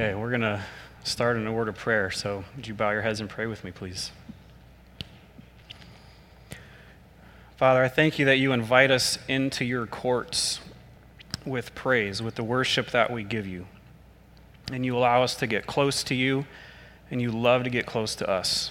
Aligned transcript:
Okay, 0.00 0.14
we're 0.14 0.30
going 0.30 0.40
to 0.40 0.62
start 1.04 1.36
in 1.36 1.46
a 1.46 1.52
word 1.52 1.68
of 1.68 1.76
prayer. 1.76 2.10
So, 2.10 2.42
would 2.56 2.66
you 2.66 2.72
bow 2.72 2.90
your 2.90 3.02
heads 3.02 3.20
and 3.20 3.28
pray 3.28 3.44
with 3.44 3.62
me, 3.64 3.70
please? 3.70 4.12
Father, 7.58 7.84
I 7.84 7.88
thank 7.88 8.18
you 8.18 8.24
that 8.24 8.38
you 8.38 8.52
invite 8.52 8.90
us 8.90 9.18
into 9.28 9.62
your 9.62 9.84
courts 9.84 10.60
with 11.44 11.74
praise, 11.74 12.22
with 12.22 12.36
the 12.36 12.42
worship 12.42 12.92
that 12.92 13.10
we 13.10 13.24
give 13.24 13.46
you. 13.46 13.66
And 14.72 14.86
you 14.86 14.96
allow 14.96 15.22
us 15.22 15.34
to 15.34 15.46
get 15.46 15.66
close 15.66 16.02
to 16.04 16.14
you, 16.14 16.46
and 17.10 17.20
you 17.20 17.30
love 17.30 17.64
to 17.64 17.70
get 17.70 17.84
close 17.84 18.14
to 18.14 18.26
us. 18.30 18.70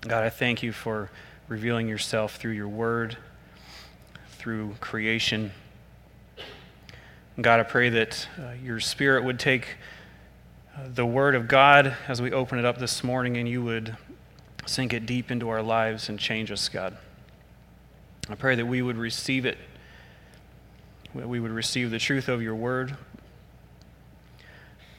God, 0.00 0.24
I 0.24 0.28
thank 0.28 0.60
you 0.60 0.72
for 0.72 1.12
revealing 1.46 1.86
yourself 1.86 2.34
through 2.34 2.54
your 2.54 2.66
word, 2.66 3.16
through 4.30 4.74
creation. 4.80 5.52
God, 7.40 7.60
I 7.60 7.62
pray 7.62 7.90
that 7.90 8.26
uh, 8.36 8.54
your 8.60 8.80
spirit 8.80 9.22
would 9.22 9.38
take 9.38 9.76
the 10.94 11.06
word 11.06 11.34
of 11.34 11.48
God 11.48 11.96
as 12.08 12.22
we 12.22 12.32
open 12.32 12.58
it 12.58 12.64
up 12.64 12.78
this 12.78 13.02
morning 13.02 13.36
and 13.36 13.48
you 13.48 13.62
would 13.62 13.96
sink 14.66 14.92
it 14.92 15.06
deep 15.06 15.30
into 15.30 15.48
our 15.48 15.62
lives 15.62 16.08
and 16.08 16.18
change 16.18 16.50
us, 16.50 16.68
God. 16.68 16.96
I 18.28 18.34
pray 18.34 18.54
that 18.54 18.66
we 18.66 18.82
would 18.82 18.96
receive 18.96 19.44
it, 19.44 19.58
that 21.14 21.28
we 21.28 21.40
would 21.40 21.50
receive 21.50 21.90
the 21.90 21.98
truth 21.98 22.28
of 22.28 22.42
your 22.42 22.54
word. 22.54 22.96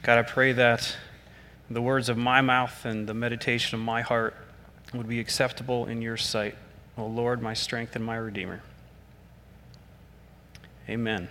God, 0.02 0.18
I 0.18 0.22
pray 0.22 0.52
that 0.52 0.96
the 1.70 1.80
words 1.80 2.08
of 2.08 2.18
my 2.18 2.40
mouth 2.40 2.84
and 2.84 3.08
the 3.08 3.14
meditation 3.14 3.78
of 3.78 3.84
my 3.84 4.02
heart 4.02 4.34
would 4.92 5.08
be 5.08 5.20
acceptable 5.20 5.86
in 5.86 6.02
your 6.02 6.16
sight, 6.16 6.56
O 6.98 7.06
Lord, 7.06 7.40
my 7.40 7.54
strength 7.54 7.96
and 7.96 8.04
my 8.04 8.16
Redeemer. 8.16 8.62
Amen. 10.88 11.28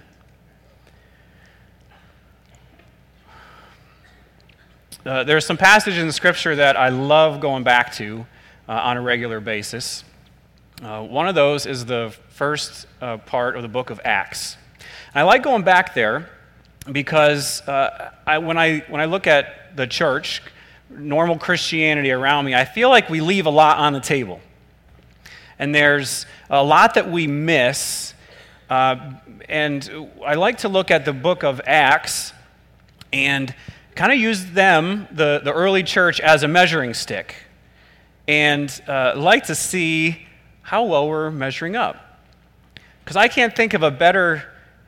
Uh, 5.03 5.23
there 5.23 5.35
are 5.35 5.41
some 5.41 5.57
passages 5.57 5.97
in 6.03 6.11
scripture 6.11 6.55
that 6.55 6.77
I 6.77 6.89
love 6.89 7.39
going 7.39 7.63
back 7.63 7.91
to 7.93 8.23
uh, 8.69 8.73
on 8.73 8.97
a 8.97 9.01
regular 9.01 9.39
basis. 9.39 10.03
Uh, 10.83 11.01
one 11.01 11.27
of 11.27 11.33
those 11.33 11.65
is 11.65 11.85
the 11.85 12.13
first 12.29 12.85
uh, 13.01 13.17
part 13.17 13.55
of 13.55 13.63
the 13.63 13.67
book 13.67 13.89
of 13.89 13.99
Acts. 14.05 14.57
And 15.15 15.21
I 15.21 15.23
like 15.23 15.41
going 15.41 15.63
back 15.63 15.95
there 15.95 16.29
because 16.91 17.67
uh, 17.67 18.11
I, 18.27 18.37
when, 18.37 18.59
I, 18.59 18.81
when 18.89 19.01
I 19.01 19.05
look 19.05 19.25
at 19.25 19.75
the 19.75 19.87
church, 19.87 20.43
normal 20.91 21.39
Christianity 21.39 22.11
around 22.11 22.45
me, 22.45 22.53
I 22.53 22.65
feel 22.65 22.89
like 22.89 23.09
we 23.09 23.21
leave 23.21 23.47
a 23.47 23.51
lot 23.51 23.79
on 23.79 23.93
the 23.93 24.01
table. 24.01 24.39
And 25.57 25.73
there's 25.73 26.27
a 26.47 26.63
lot 26.63 26.93
that 26.93 27.09
we 27.09 27.25
miss. 27.25 28.13
Uh, 28.69 29.13
and 29.49 30.11
I 30.23 30.35
like 30.35 30.59
to 30.59 30.69
look 30.69 30.91
at 30.91 31.05
the 31.05 31.13
book 31.13 31.43
of 31.43 31.59
Acts 31.65 32.33
and 33.11 33.53
kind 33.95 34.11
of 34.11 34.17
used 34.17 34.53
them, 34.53 35.07
the, 35.11 35.41
the 35.43 35.53
early 35.53 35.83
church, 35.83 36.19
as 36.19 36.43
a 36.43 36.47
measuring 36.47 36.93
stick 36.93 37.35
and 38.27 38.81
uh, 38.87 39.13
like 39.15 39.45
to 39.45 39.55
see 39.55 40.25
how 40.61 40.85
well 40.85 41.07
we're 41.07 41.31
measuring 41.31 41.75
up. 41.75 42.19
Because 43.03 43.17
I 43.17 43.27
can't 43.27 43.55
think 43.55 43.73
of 43.73 43.83
a 43.83 43.91
better 43.91 44.43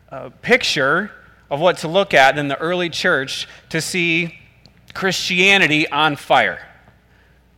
uh, 0.10 0.30
picture 0.42 1.12
of 1.50 1.60
what 1.60 1.80
to 1.80 1.88
look 1.88 2.14
at 2.14 2.36
than 2.36 2.48
the 2.48 2.58
early 2.60 2.90
church 2.90 3.48
to 3.70 3.82
see 3.82 4.40
Christianity 4.94 5.90
on 5.90 6.16
fire. 6.16 6.66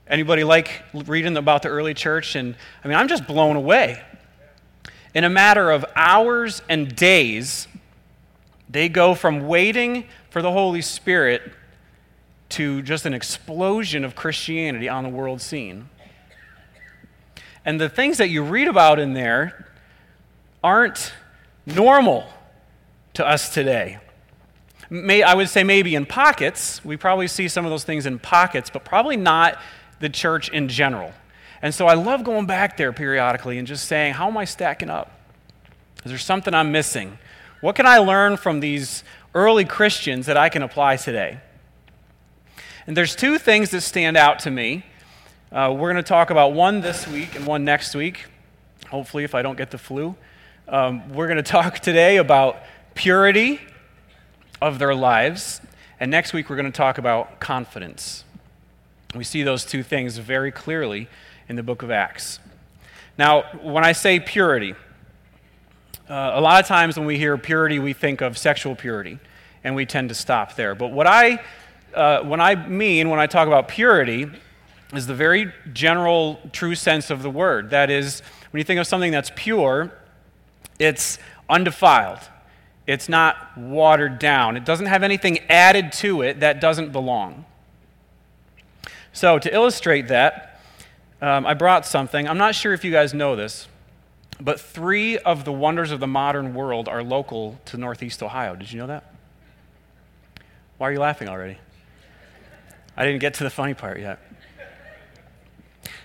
Anybody 0.07 0.43
like 0.43 0.83
reading 0.93 1.37
about 1.37 1.61
the 1.61 1.69
early 1.69 1.93
church? 1.93 2.35
And 2.35 2.55
I 2.83 2.87
mean, 2.87 2.97
I'm 2.97 3.07
just 3.07 3.27
blown 3.27 3.55
away. 3.55 4.01
In 5.13 5.23
a 5.23 5.29
matter 5.29 5.71
of 5.71 5.85
hours 5.95 6.61
and 6.67 6.95
days, 6.95 7.67
they 8.69 8.89
go 8.89 9.15
from 9.15 9.47
waiting 9.47 10.05
for 10.35 10.41
the 10.41 10.51
Holy 10.51 10.81
Spirit 10.81 11.41
to 12.49 12.81
just 12.81 13.05
an 13.05 13.13
explosion 13.13 14.03
of 14.03 14.17
Christianity 14.17 14.89
on 14.89 15.05
the 15.05 15.09
world 15.09 15.39
scene. 15.39 15.87
And 17.63 17.79
the 17.79 17.87
things 17.87 18.17
that 18.17 18.27
you 18.27 18.43
read 18.43 18.67
about 18.67 18.99
in 18.99 19.13
there 19.13 19.71
aren't 20.61 21.13
normal 21.65 22.27
to 23.13 23.25
us 23.25 23.53
today. 23.53 23.99
May, 24.89 25.23
I 25.23 25.35
would 25.35 25.47
say 25.47 25.63
maybe 25.63 25.95
in 25.95 26.05
pockets. 26.05 26.83
We 26.83 26.97
probably 26.97 27.29
see 27.29 27.47
some 27.47 27.63
of 27.63 27.71
those 27.71 27.85
things 27.85 28.05
in 28.05 28.19
pockets, 28.19 28.69
but 28.69 28.83
probably 28.83 29.15
not 29.15 29.57
the 30.01 30.09
church 30.09 30.49
in 30.49 30.67
general. 30.67 31.13
And 31.61 31.73
so 31.73 31.87
I 31.87 31.93
love 31.93 32.25
going 32.25 32.45
back 32.45 32.75
there 32.75 32.91
periodically 32.91 33.57
and 33.57 33.65
just 33.65 33.87
saying, 33.87 34.15
how 34.15 34.27
am 34.27 34.35
I 34.35 34.43
stacking 34.43 34.89
up? 34.89 35.17
Is 36.03 36.11
there 36.11 36.17
something 36.17 36.53
I'm 36.53 36.73
missing? 36.73 37.19
What 37.61 37.77
can 37.77 37.87
I 37.87 37.99
learn 37.99 38.35
from 38.35 38.59
these 38.59 39.05
early 39.35 39.65
Christians 39.65 40.25
that 40.27 40.37
I 40.37 40.47
can 40.47 40.63
apply 40.63 40.95
today. 40.95 41.39
And 42.87 42.95
there's 42.95 43.15
two 43.15 43.37
things 43.37 43.69
that 43.71 43.81
stand 43.81 44.15
out 44.15 44.39
to 44.39 44.51
me. 44.51 44.85
Uh, 45.51 45.75
we're 45.77 45.91
going 45.91 46.01
to 46.01 46.07
talk 46.07 46.29
about 46.29 46.53
one 46.53 46.79
this 46.79 47.05
week 47.05 47.35
and 47.35 47.45
one 47.45 47.65
next 47.65 47.93
week, 47.95 48.27
hopefully, 48.89 49.25
if 49.25 49.35
I 49.35 49.41
don't 49.41 49.57
get 49.57 49.71
the 49.71 49.77
flu. 49.77 50.15
Um, 50.69 51.13
we're 51.13 51.27
going 51.27 51.37
to 51.37 51.43
talk 51.43 51.79
today 51.81 52.15
about 52.17 52.63
purity 52.93 53.59
of 54.61 54.79
their 54.79 54.95
lives, 54.95 55.59
and 55.99 56.09
next 56.09 56.31
week 56.31 56.49
we're 56.49 56.55
going 56.55 56.71
to 56.71 56.77
talk 56.77 56.97
about 56.97 57.41
confidence. 57.41 58.23
We 59.13 59.25
see 59.25 59.43
those 59.43 59.65
two 59.65 59.83
things 59.83 60.17
very 60.17 60.51
clearly 60.51 61.09
in 61.49 61.57
the 61.57 61.63
book 61.63 61.83
of 61.83 61.91
Acts. 61.91 62.39
Now, 63.17 63.43
when 63.61 63.83
I 63.83 63.91
say 63.91 64.19
purity, 64.19 64.75
uh, 66.07 66.33
a 66.35 66.41
lot 66.41 66.61
of 66.61 66.67
times 66.67 66.97
when 66.97 67.07
we 67.07 67.17
hear 67.17 67.35
purity, 67.37 67.79
we 67.79 67.93
think 67.93 68.21
of 68.21 68.37
sexual 68.37 68.75
purity, 68.75 69.17
and 69.63 69.75
we 69.75 69.85
tend 69.87 70.09
to 70.09 70.15
stop 70.15 70.55
there. 70.55 70.75
But 70.75 70.91
what 70.91 71.07
I, 71.07 71.41
uh, 71.95 72.21
when 72.21 72.39
I 72.39 72.55
mean 72.67 73.09
when 73.09 73.19
I 73.19 73.25
talk 73.25 73.47
about 73.47 73.67
purity 73.67 74.29
is 74.93 75.07
the 75.07 75.15
very 75.15 75.51
general, 75.73 76.39
true 76.51 76.75
sense 76.75 77.09
of 77.09 77.23
the 77.23 77.29
word. 77.29 77.71
That 77.71 77.89
is, 77.89 78.21
when 78.51 78.59
you 78.59 78.63
think 78.63 78.79
of 78.79 78.85
something 78.85 79.11
that's 79.11 79.31
pure, 79.35 79.91
it's 80.77 81.17
undefiled. 81.49 82.19
It's 82.85 83.09
not 83.09 83.57
watered 83.57 84.19
down. 84.19 84.57
It 84.57 84.63
doesn't 84.63 84.85
have 84.85 85.01
anything 85.01 85.39
added 85.49 85.91
to 85.93 86.21
it 86.21 86.41
that 86.41 86.61
doesn't 86.61 86.91
belong. 86.91 87.45
So, 89.11 89.39
to 89.39 89.51
illustrate 89.51 90.09
that, 90.09 90.59
um, 91.19 91.47
I 91.47 91.55
brought 91.55 91.87
something. 91.87 92.27
I'm 92.27 92.37
not 92.37 92.53
sure 92.53 92.73
if 92.73 92.83
you 92.83 92.91
guys 92.91 93.13
know 93.13 93.35
this. 93.35 93.67
But 94.39 94.59
three 94.59 95.17
of 95.17 95.45
the 95.45 95.51
wonders 95.51 95.91
of 95.91 95.99
the 95.99 96.07
modern 96.07 96.53
world 96.53 96.89
are 96.89 97.01
local 97.01 97.59
to 97.65 97.77
Northeast 97.77 98.21
Ohio. 98.21 98.55
Did 98.55 98.71
you 98.71 98.79
know 98.79 98.87
that? 98.87 99.13
Why 100.77 100.89
are 100.89 100.91
you 100.91 100.99
laughing 100.99 101.29
already? 101.29 101.57
I 102.97 103.05
didn't 103.05 103.19
get 103.19 103.35
to 103.35 103.43
the 103.43 103.49
funny 103.49 103.73
part 103.73 103.99
yet. 103.99 104.19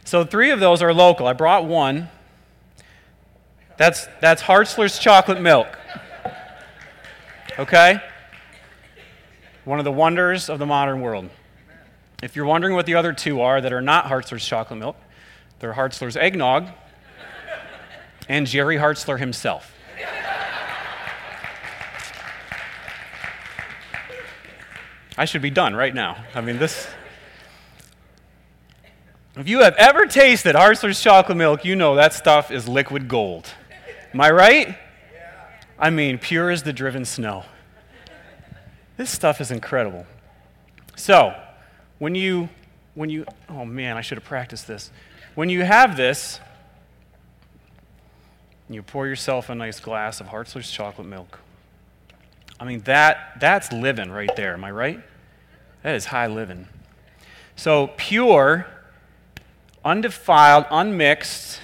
So, 0.05 0.25
three 0.25 0.51
of 0.51 0.61
those 0.61 0.83
are 0.83 0.93
local. 0.95 1.27
I 1.27 1.33
brought 1.33 1.65
one. 1.65 2.09
That's, 3.77 4.07
that's 4.21 4.43
Hartzler's 4.43 4.99
chocolate 4.99 5.41
milk. 5.41 5.69
Okay? 7.59 8.01
One 9.65 9.79
of 9.79 9.85
the 9.85 9.93
wonders 9.93 10.49
of 10.49 10.59
the 10.59 10.67
modern 10.67 11.01
world. 11.01 11.31
If 12.23 12.37
you're 12.37 12.47
wondering 12.47 12.75
what 12.75 12.87
the 12.87 12.95
other 12.95 13.13
two 13.13 13.41
are 13.41 13.61
that 13.61 13.73
are 13.73 13.81
not 13.81 14.07
Hartzler's 14.07 14.45
chocolate 14.45 14.79
milk, 14.79 14.97
they're 15.59 15.75
Hartzler's 15.75 16.17
eggnog 16.17 16.69
and 18.29 18.47
Jerry 18.47 18.77
Hartzler 18.77 19.19
himself. 19.19 19.75
I 25.19 25.27
should 25.27 25.43
be 25.43 25.51
done 25.51 25.75
right 25.75 25.95
now. 25.95 26.25
I 26.35 26.41
mean, 26.41 26.59
this. 26.59 26.89
If 29.37 29.49
you 29.49 29.61
have 29.61 29.75
ever 29.77 30.07
tasted 30.07 30.55
Hartzler's 30.55 31.01
chocolate 31.01 31.37
milk, 31.37 31.65
you 31.65 31.77
know 31.77 31.97
that 31.97 32.15
stuff 32.15 32.51
is 32.51 32.67
liquid 32.67 33.07
gold. 33.07 33.47
Am 34.15 34.21
I 34.21 34.31
right? 34.31 34.79
I 35.79 35.91
mean, 35.91 36.19
pure 36.19 36.51
as 36.51 36.63
the 36.63 36.73
driven 36.73 37.05
snow. 37.05 37.45
This 38.97 39.11
stuff 39.11 39.41
is 39.41 39.51
incredible. 39.51 40.07
So, 40.97 41.35
when 41.99 42.15
you, 42.15 42.49
when 42.95 43.09
you, 43.11 43.25
oh 43.49 43.65
man, 43.65 43.97
I 43.97 44.01
should 44.01 44.19
have 44.19 44.25
practiced 44.25 44.67
this. 44.67 44.91
When 45.35 45.49
you 45.49 45.65
have 45.65 45.97
this, 45.97 46.41
you 48.75 48.83
pour 48.83 49.07
yourself 49.07 49.49
a 49.49 49.55
nice 49.55 49.81
glass 49.81 50.21
of 50.21 50.29
Hartzler's 50.29 50.71
chocolate 50.71 51.07
milk. 51.07 51.41
I 52.59 52.65
mean, 52.65 52.81
that, 52.81 53.41
that's 53.41 53.73
living 53.73 54.11
right 54.11 54.31
there. 54.37 54.55
Am 54.55 54.65
I 54.65 54.71
right? 54.71 55.01
That 55.83 55.95
is 55.95 56.07
high 56.07 56.27
living. 56.27 56.69
So, 57.57 57.89
pure, 57.97 58.67
undefiled, 59.85 60.67
unmixed, 60.71 61.61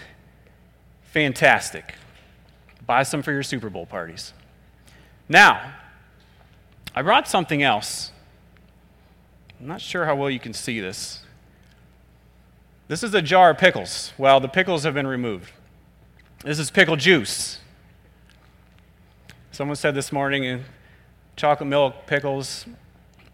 fantastic. 1.03 1.95
Buy 2.87 3.03
some 3.03 3.23
for 3.23 3.33
your 3.33 3.43
Super 3.43 3.71
Bowl 3.71 3.87
parties. 3.87 4.33
Now, 5.29 5.75
I 6.95 7.03
brought 7.03 7.29
something 7.29 7.63
else. 7.63 8.11
I'm 9.61 9.67
not 9.67 9.81
sure 9.81 10.07
how 10.07 10.17
well 10.17 10.31
you 10.31 10.41
can 10.41 10.55
see 10.55 10.81
this. 10.81 11.23
This 12.89 13.03
is 13.03 13.15
a 13.15 13.23
jar 13.23 13.51
of 13.51 13.59
pickles. 13.59 14.13
Well, 14.17 14.41
the 14.41 14.49
pickles 14.49 14.85
have 14.85 14.95
been 14.95 15.07
removed. 15.07 15.51
This 16.47 16.61
is 16.61 16.71
pickle 16.71 16.95
juice. 16.95 17.59
Someone 19.51 19.75
said 19.75 19.97
this 19.97 20.13
morning, 20.13 20.47
uh, 20.47 20.61
chocolate 21.35 21.69
milk, 21.69 22.07
pickles, 22.07 22.67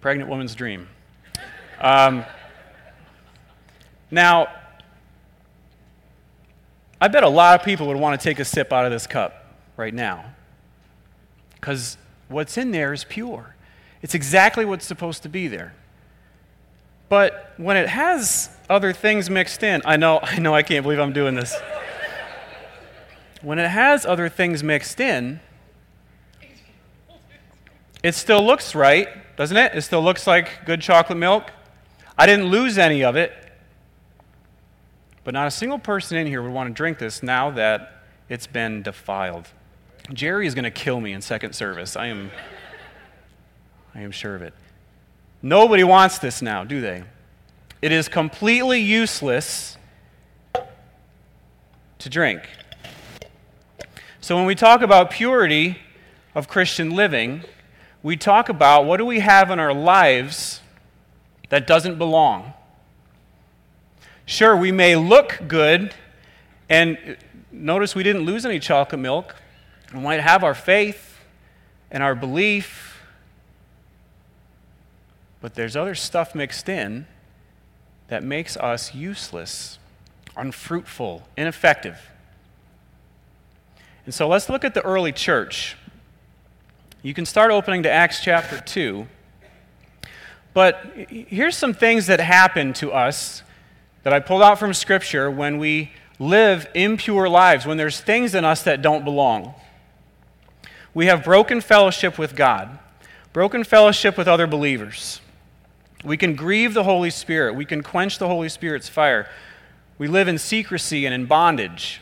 Pregnant 0.01 0.31
woman's 0.31 0.55
dream. 0.55 0.89
Um, 1.79 2.25
now, 4.11 4.49
I 7.03 7.09
bet 7.09 7.23
a 7.23 7.29
lot 7.29 7.61
of 7.61 7.67
people 7.67 7.87
would 7.89 7.99
want 7.99 8.19
to 8.19 8.25
take 8.25 8.39
a 8.39 8.47
sip 8.47 8.73
out 8.73 8.87
of 8.87 8.91
this 8.91 9.07
cup 9.07 9.45
right 9.77 9.93
now. 9.93 10.25
Because 11.57 11.99
what's 12.29 12.57
in 12.57 12.71
there 12.71 12.95
is 12.95 13.05
pure. 13.05 13.57
It's 14.01 14.15
exactly 14.15 14.65
what's 14.65 14.87
supposed 14.87 15.23
to 15.25 15.29
be 15.29 15.49
there. 15.49 15.75
But 17.11 17.53
when 17.59 17.77
it 17.77 17.91
has 17.91 18.49
other 18.71 18.95
things 18.95 19.29
mixed 19.29 19.63
in, 19.63 19.83
I 19.85 19.99
know, 19.99 20.19
I 20.23 20.39
know 20.39 20.55
I 20.55 20.63
can't 20.63 20.83
believe 20.83 20.99
I'm 20.99 21.13
doing 21.13 21.35
this. 21.35 21.55
When 23.43 23.59
it 23.59 23.69
has 23.69 24.07
other 24.07 24.29
things 24.29 24.63
mixed 24.63 25.01
in, 25.01 25.41
it 28.03 28.15
still 28.15 28.45
looks 28.45 28.75
right, 28.75 29.09
doesn't 29.37 29.57
it? 29.57 29.75
It 29.75 29.83
still 29.83 30.03
looks 30.03 30.27
like 30.27 30.65
good 30.65 30.81
chocolate 30.81 31.19
milk. 31.19 31.51
I 32.17 32.27
didn't 32.27 32.47
lose 32.47 32.79
any 32.79 33.05
of 33.05 33.17
it. 33.17 33.33
But 35.25 35.35
not 35.35 35.47
a 35.47 35.51
single 35.51 35.79
person 35.79 36.19
in 36.19 36.27
here 36.27 36.43
would 36.43 36.53
want 36.53 36.69
to 36.69 36.75
drink 36.75 36.99
this 36.99 37.23
now 37.23 37.51
that 37.51 38.03
it's 38.29 38.47
been 38.47 38.83
defiled. 38.83 39.49
Jerry 40.13 40.47
is 40.47 40.55
going 40.55 40.65
to 40.65 40.71
kill 40.71 41.01
me 41.01 41.13
in 41.13 41.23
second 41.23 41.55
service. 41.55 41.97
I 41.97 42.07
am, 42.07 42.31
I 43.95 44.01
am 44.01 44.11
sure 44.11 44.35
of 44.35 44.43
it. 44.43 44.53
Nobody 45.43 45.85
wants 45.85 46.19
this 46.19 46.43
now, 46.43 46.65
do 46.65 46.81
they? 46.81 47.05
It 47.81 47.93
is 47.93 48.09
completely 48.09 48.81
useless 48.81 49.77
to 51.99 52.09
drink. 52.09 52.49
So 54.23 54.37
when 54.37 54.47
we 54.47 54.55
talk 54.55 54.83
about 54.83 55.11
purity 55.11 55.79
of 56.33 56.47
Christian 56.47 56.91
living, 56.91 57.43
we 58.05 58.17
talk 58.17 58.49
about 58.49 58.85
what 58.85 58.99
do 58.99 59.05
we 59.05 59.19
have 59.19 59.51
in 59.51 59.59
our 59.59 59.75
lives 59.75 60.61
that 61.49 61.67
doesn't 61.67 61.99
belong. 61.99 62.53
Sure, 64.25 64.57
we 64.57 64.71
may 64.71 64.95
look 64.95 65.41
good, 65.49 65.97
and 66.69 67.17
notice 67.51 67.97
we 67.97 68.05
didn't 68.05 68.23
lose 68.23 68.47
any 68.47 68.61
chocolate 68.61 69.01
milk. 69.01 69.35
We 69.93 69.99
might 69.99 70.21
have 70.21 70.45
our 70.45 70.55
faith 70.55 71.19
and 71.91 72.01
our 72.01 72.15
belief, 72.15 73.03
but 75.41 75.55
there's 75.55 75.75
other 75.75 75.97
stuff 75.97 76.33
mixed 76.33 76.69
in 76.69 77.09
that 78.07 78.23
makes 78.23 78.57
us 78.57 78.95
useless, 78.95 79.81
unfruitful, 80.37 81.27
ineffective. 81.37 82.12
And 84.05 84.15
so 84.15 84.27
let's 84.29 84.49
look 84.49 84.65
at 84.65 84.75
the 84.75 84.83
early 84.83 85.13
church. 85.13 85.77
You 87.03 87.15
can 87.15 87.27
start 87.27 87.51
opening 87.51 87.83
to 87.85 87.91
Acts 87.91 88.21
chapter 88.23 88.61
2. 88.61 89.07
But 90.55 90.85
here's 91.09 91.57
some 91.57 91.73
things 91.73 92.07
that 92.07 92.21
happen 92.21 92.73
to 92.75 92.93
us 92.93 93.43
that 94.03 94.13
I 94.13 94.21
pulled 94.21 94.43
out 94.43 94.59
from 94.59 94.75
Scripture 94.75 95.31
when 95.31 95.59
we 95.59 95.93
live 96.19 96.69
impure 96.75 97.29
lives, 97.29 97.65
when 97.65 97.77
there's 97.77 98.01
things 98.01 98.35
in 98.35 98.45
us 98.45 98.63
that 98.65 98.83
don't 98.83 99.05
belong. 99.05 99.55
We 100.95 101.07
have 101.07 101.25
broken 101.25 101.61
fellowship 101.61 102.19
with 102.19 102.37
God, 102.37 102.79
broken 103.33 103.65
fellowship 103.65 104.19
with 104.19 104.29
other 104.29 104.47
believers. 104.47 105.21
We 106.05 106.17
can 106.17 106.35
grieve 106.35 106.75
the 106.75 106.85
Holy 106.85 107.11
Spirit, 107.11 107.55
we 107.55 107.65
can 107.65 107.83
quench 107.83 108.19
the 108.19 108.29
Holy 108.29 108.49
Spirit's 108.49 108.89
fire. 108.89 109.29
We 109.99 110.09
live 110.09 110.29
in 110.29 110.39
secrecy 110.39 111.07
and 111.07 111.15
in 111.15 111.27
bondage. 111.27 112.01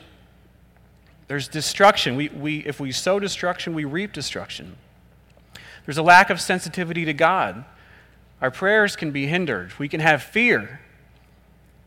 There's 1.30 1.46
destruction. 1.46 2.16
We, 2.16 2.28
we, 2.30 2.58
if 2.66 2.80
we 2.80 2.90
sow 2.90 3.20
destruction, 3.20 3.72
we 3.72 3.84
reap 3.84 4.12
destruction. 4.12 4.74
There's 5.86 5.96
a 5.96 6.02
lack 6.02 6.28
of 6.28 6.40
sensitivity 6.40 7.04
to 7.04 7.12
God. 7.12 7.64
Our 8.42 8.50
prayers 8.50 8.96
can 8.96 9.12
be 9.12 9.28
hindered. 9.28 9.78
We 9.78 9.88
can 9.88 10.00
have 10.00 10.24
fear. 10.24 10.80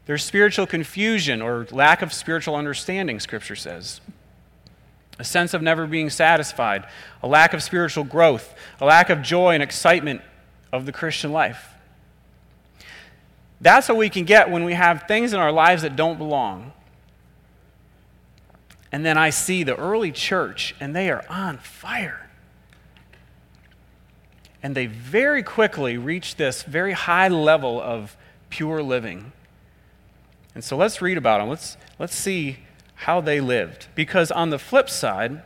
There's 0.06 0.24
spiritual 0.24 0.66
confusion 0.66 1.42
or 1.42 1.68
lack 1.72 2.02
of 2.02 2.14
spiritual 2.14 2.56
understanding, 2.56 3.20
Scripture 3.20 3.58
says. 3.58 4.00
A 5.20 5.26
sense 5.26 5.54
of 5.54 5.62
never 5.62 5.88
being 5.88 6.10
satisfied, 6.10 6.88
a 7.22 7.28
lack 7.28 7.54
of 7.54 7.62
spiritual 7.62 8.06
growth, 8.06 8.56
a 8.80 8.86
lack 8.86 9.10
of 9.10 9.22
joy 9.22 9.56
and 9.56 9.62
excitement 9.62 10.22
of 10.72 10.86
the 10.86 10.94
Christian 10.94 11.34
life. 11.34 11.68
That's 13.60 13.90
what 13.90 13.98
we 13.98 14.10
can 14.10 14.24
get 14.24 14.50
when 14.50 14.64
we 14.64 14.72
have 14.72 15.04
things 15.06 15.34
in 15.34 15.40
our 15.42 15.52
lives 15.52 15.82
that 15.82 15.98
don't 15.98 16.18
belong. 16.18 16.72
And 18.94 19.04
then 19.04 19.18
I 19.18 19.32
see 19.32 19.64
the 19.64 19.76
early 19.76 20.12
church, 20.12 20.76
and 20.80 20.96
they 20.96 21.10
are 21.10 21.26
on 21.28 21.58
fire. 21.58 22.30
And 24.62 24.76
they 24.76 24.86
very 24.86 25.42
quickly 25.42 25.98
reach 25.98 26.36
this 26.36 26.62
very 26.62 26.94
high 26.94 27.28
level 27.28 27.82
of 27.82 28.16
pure 28.52 28.84
living. 28.84 29.32
And 30.54 30.64
so 30.64 30.78
let's 30.78 31.02
read 31.02 31.18
about 31.18 31.40
them. 31.40 31.50
Let's, 31.50 31.76
let's 31.98 32.16
see 32.16 32.60
how 32.94 33.20
they 33.20 33.42
lived. 33.42 33.88
Because 33.96 34.30
on 34.30 34.52
the 34.52 34.60
flip 34.60 34.92
side, 34.92 35.42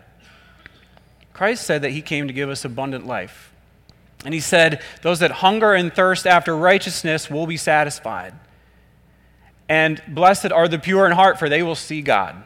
Christ 1.31 1.65
said 1.65 1.81
that 1.83 1.91
he 1.91 2.01
came 2.01 2.27
to 2.27 2.33
give 2.33 2.49
us 2.49 2.65
abundant 2.65 3.07
life. 3.07 3.53
And 4.25 4.33
he 4.33 4.41
said, 4.41 4.81
Those 5.03 5.19
that 5.19 5.31
hunger 5.31 5.73
and 5.73 5.93
thirst 5.93 6.27
after 6.27 6.55
righteousness 6.55 7.31
will 7.31 7.47
be 7.47 7.57
satisfied. 7.57 8.33
And 9.69 10.01
blessed 10.05 10.51
are 10.51 10.67
the 10.67 10.79
pure 10.79 11.05
in 11.05 11.13
heart, 11.13 11.39
for 11.39 11.47
they 11.47 11.63
will 11.63 11.75
see 11.75 12.01
God. 12.01 12.43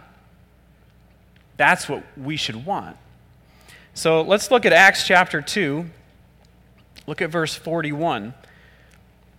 That's 1.57 1.87
what 1.87 2.03
we 2.17 2.35
should 2.35 2.65
want. 2.65 2.97
So 3.93 4.21
let's 4.21 4.51
look 4.51 4.65
at 4.65 4.73
Acts 4.73 5.05
chapter 5.05 5.41
2. 5.41 5.85
Look 7.07 7.21
at 7.21 7.29
verse 7.29 7.55
41. 7.55 8.33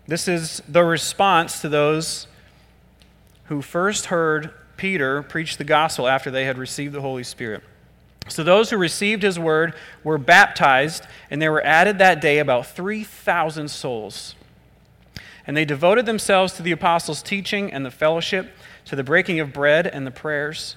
This 0.06 0.28
is 0.28 0.62
the 0.68 0.84
response 0.84 1.60
to 1.60 1.68
those 1.68 2.26
who 3.44 3.62
first 3.62 4.06
heard 4.06 4.52
Peter 4.76 5.22
preach 5.22 5.56
the 5.56 5.64
gospel 5.64 6.08
after 6.08 6.30
they 6.30 6.44
had 6.44 6.58
received 6.58 6.92
the 6.92 7.00
Holy 7.00 7.22
Spirit. 7.22 7.62
So 8.28 8.42
those 8.44 8.70
who 8.70 8.76
received 8.76 9.22
his 9.22 9.38
word 9.38 9.74
were 10.04 10.18
baptized, 10.18 11.06
and 11.30 11.40
there 11.40 11.52
were 11.52 11.64
added 11.64 11.98
that 11.98 12.20
day 12.20 12.38
about 12.38 12.66
3,000 12.66 13.68
souls. 13.68 14.34
And 15.46 15.56
they 15.56 15.64
devoted 15.64 16.06
themselves 16.06 16.52
to 16.54 16.62
the 16.62 16.72
apostles' 16.72 17.22
teaching 17.22 17.72
and 17.72 17.84
the 17.84 17.90
fellowship, 17.90 18.52
to 18.86 18.96
the 18.96 19.04
breaking 19.04 19.40
of 19.40 19.52
bread 19.52 19.86
and 19.86 20.06
the 20.06 20.10
prayers, 20.10 20.76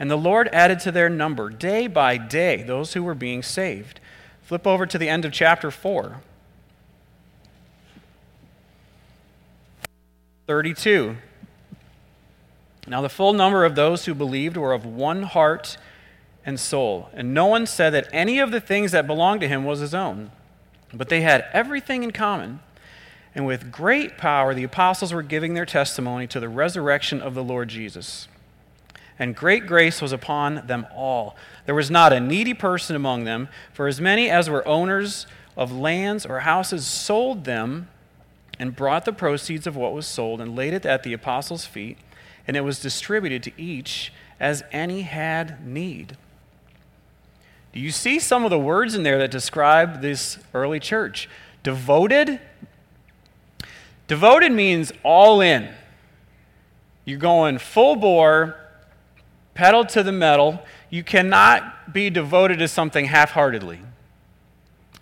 And 0.00 0.10
the 0.10 0.16
Lord 0.16 0.48
added 0.48 0.80
to 0.80 0.90
their 0.90 1.10
number 1.10 1.50
day 1.50 1.86
by 1.86 2.16
day 2.16 2.62
those 2.62 2.94
who 2.94 3.02
were 3.02 3.14
being 3.14 3.42
saved. 3.42 4.00
Flip 4.42 4.66
over 4.66 4.86
to 4.86 4.96
the 4.96 5.10
end 5.10 5.26
of 5.26 5.32
chapter 5.32 5.70
4. 5.70 6.22
32. 10.46 11.16
Now, 12.88 13.02
the 13.02 13.10
full 13.10 13.34
number 13.34 13.64
of 13.64 13.74
those 13.74 14.06
who 14.06 14.14
believed 14.14 14.56
were 14.56 14.72
of 14.72 14.86
one 14.86 15.22
heart 15.22 15.76
and 16.46 16.58
soul, 16.58 17.10
and 17.12 17.34
no 17.34 17.46
one 17.46 17.66
said 17.66 17.90
that 17.90 18.08
any 18.10 18.38
of 18.40 18.50
the 18.50 18.60
things 18.60 18.92
that 18.92 19.06
belonged 19.06 19.42
to 19.42 19.48
him 19.48 19.64
was 19.64 19.80
his 19.80 19.94
own, 19.94 20.32
but 20.94 21.10
they 21.10 21.20
had 21.20 21.44
everything 21.52 22.02
in 22.02 22.10
common. 22.10 22.60
And 23.34 23.46
with 23.46 23.70
great 23.70 24.18
power, 24.18 24.54
the 24.54 24.64
apostles 24.64 25.12
were 25.12 25.22
giving 25.22 25.54
their 25.54 25.66
testimony 25.66 26.26
to 26.28 26.40
the 26.40 26.48
resurrection 26.48 27.20
of 27.20 27.34
the 27.34 27.44
Lord 27.44 27.68
Jesus. 27.68 28.26
And 29.20 29.36
great 29.36 29.66
grace 29.66 30.00
was 30.00 30.12
upon 30.12 30.66
them 30.66 30.86
all. 30.92 31.36
There 31.66 31.74
was 31.74 31.90
not 31.90 32.12
a 32.12 32.18
needy 32.18 32.54
person 32.54 32.96
among 32.96 33.24
them, 33.24 33.48
for 33.70 33.86
as 33.86 34.00
many 34.00 34.30
as 34.30 34.48
were 34.48 34.66
owners 34.66 35.26
of 35.58 35.70
lands 35.70 36.24
or 36.24 36.40
houses 36.40 36.86
sold 36.86 37.44
them 37.44 37.88
and 38.58 38.74
brought 38.74 39.04
the 39.04 39.12
proceeds 39.12 39.66
of 39.66 39.76
what 39.76 39.92
was 39.92 40.06
sold 40.06 40.40
and 40.40 40.56
laid 40.56 40.72
it 40.72 40.86
at 40.86 41.02
the 41.02 41.12
apostles' 41.12 41.66
feet, 41.66 41.98
and 42.48 42.56
it 42.56 42.62
was 42.62 42.80
distributed 42.80 43.42
to 43.42 43.52
each 43.60 44.10
as 44.40 44.64
any 44.72 45.02
had 45.02 45.66
need. 45.66 46.16
Do 47.74 47.80
you 47.80 47.90
see 47.90 48.18
some 48.18 48.44
of 48.44 48.50
the 48.50 48.58
words 48.58 48.94
in 48.94 49.02
there 49.02 49.18
that 49.18 49.30
describe 49.30 50.00
this 50.00 50.38
early 50.54 50.80
church? 50.80 51.28
Devoted. 51.62 52.40
Devoted 54.08 54.50
means 54.50 54.92
all 55.02 55.42
in. 55.42 55.68
You're 57.04 57.18
going 57.18 57.58
full 57.58 57.96
bore, 57.96 58.56
pedal 59.60 59.84
to 59.84 60.02
the 60.02 60.10
metal. 60.10 60.58
You 60.88 61.04
cannot 61.04 61.92
be 61.92 62.08
devoted 62.08 62.60
to 62.60 62.66
something 62.66 63.04
half 63.04 63.32
heartedly. 63.32 63.78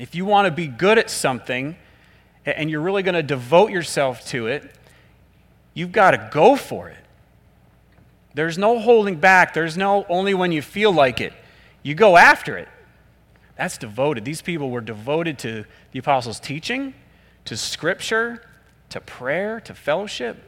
If 0.00 0.16
you 0.16 0.24
want 0.24 0.46
to 0.46 0.50
be 0.50 0.66
good 0.66 0.98
at 0.98 1.10
something, 1.10 1.76
and 2.44 2.68
you're 2.68 2.80
really 2.80 3.04
going 3.04 3.14
to 3.14 3.22
devote 3.22 3.70
yourself 3.70 4.26
to 4.30 4.48
it, 4.48 4.68
you've 5.74 5.92
got 5.92 6.10
to 6.10 6.28
go 6.32 6.56
for 6.56 6.88
it. 6.88 6.98
There's 8.34 8.58
no 8.58 8.80
holding 8.80 9.14
back. 9.20 9.54
There's 9.54 9.76
no 9.76 10.04
only 10.08 10.34
when 10.34 10.50
you 10.50 10.60
feel 10.60 10.90
like 10.90 11.20
it. 11.20 11.32
You 11.84 11.94
go 11.94 12.16
after 12.16 12.58
it. 12.58 12.68
That's 13.56 13.78
devoted. 13.78 14.24
These 14.24 14.42
people 14.42 14.70
were 14.70 14.80
devoted 14.80 15.38
to 15.40 15.66
the 15.92 16.00
apostles' 16.00 16.40
teaching, 16.40 16.94
to 17.44 17.56
scripture, 17.56 18.42
to 18.88 19.00
prayer, 19.00 19.60
to 19.60 19.72
fellowship. 19.72 20.47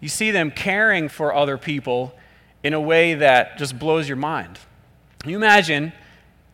You 0.00 0.08
see 0.08 0.30
them 0.30 0.50
caring 0.50 1.08
for 1.08 1.34
other 1.34 1.58
people 1.58 2.14
in 2.62 2.72
a 2.72 2.80
way 2.80 3.14
that 3.14 3.58
just 3.58 3.78
blows 3.78 4.08
your 4.08 4.16
mind. 4.16 4.58
Can 5.20 5.30
you 5.30 5.36
imagine 5.36 5.92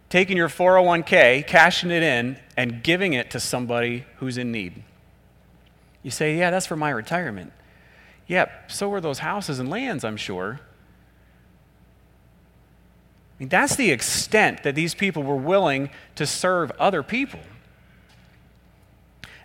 taking 0.09 0.37
your 0.37 0.49
401k, 0.49 1.47
cashing 1.47 1.91
it 1.91 2.03
in, 2.03 2.39
and 2.57 2.83
giving 2.83 3.13
it 3.13 3.31
to 3.33 3.41
somebody 3.41 4.05
who's 4.17 4.39
in 4.39 4.53
need? 4.53 4.83
You 6.03 6.11
say, 6.11 6.37
Yeah, 6.37 6.51
that's 6.51 6.67
for 6.67 6.77
my 6.77 6.91
retirement. 6.91 7.53
Yeah, 8.27 8.47
so 8.69 8.89
were 8.89 9.01
those 9.01 9.19
houses 9.19 9.59
and 9.59 9.69
lands, 9.69 10.05
I'm 10.05 10.17
sure. 10.17 10.61
I 13.35 13.43
mean, 13.43 13.49
that's 13.49 13.77
the 13.77 13.91
extent 13.91 14.63
that 14.63 14.75
these 14.75 14.95
people 14.95 15.23
were 15.23 15.37
willing 15.37 15.91
to 16.15 16.27
serve 16.27 16.71
other 16.79 17.03
people. 17.03 17.41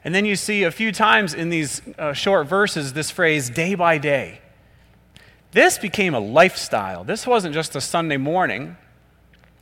And 0.10 0.16
then 0.16 0.25
you 0.25 0.36
see 0.36 0.63
a 0.63 0.72
few 0.72 0.92
times 0.92 1.36
in 1.36 1.50
these 1.50 1.84
uh, 2.00 2.13
short 2.13 2.48
verses 2.48 2.94
this 2.94 3.12
phrase, 3.12 3.48
day 3.48 3.75
by 3.75 4.00
day. 4.00 4.42
This 5.51 5.78
became 5.78 6.16
a 6.16 6.20
lifestyle. 6.20 7.04
This 7.04 7.28
wasn't 7.28 7.54
just 7.54 7.75
a 7.75 7.80
Sunday 7.80 8.18
morning. 8.18 8.75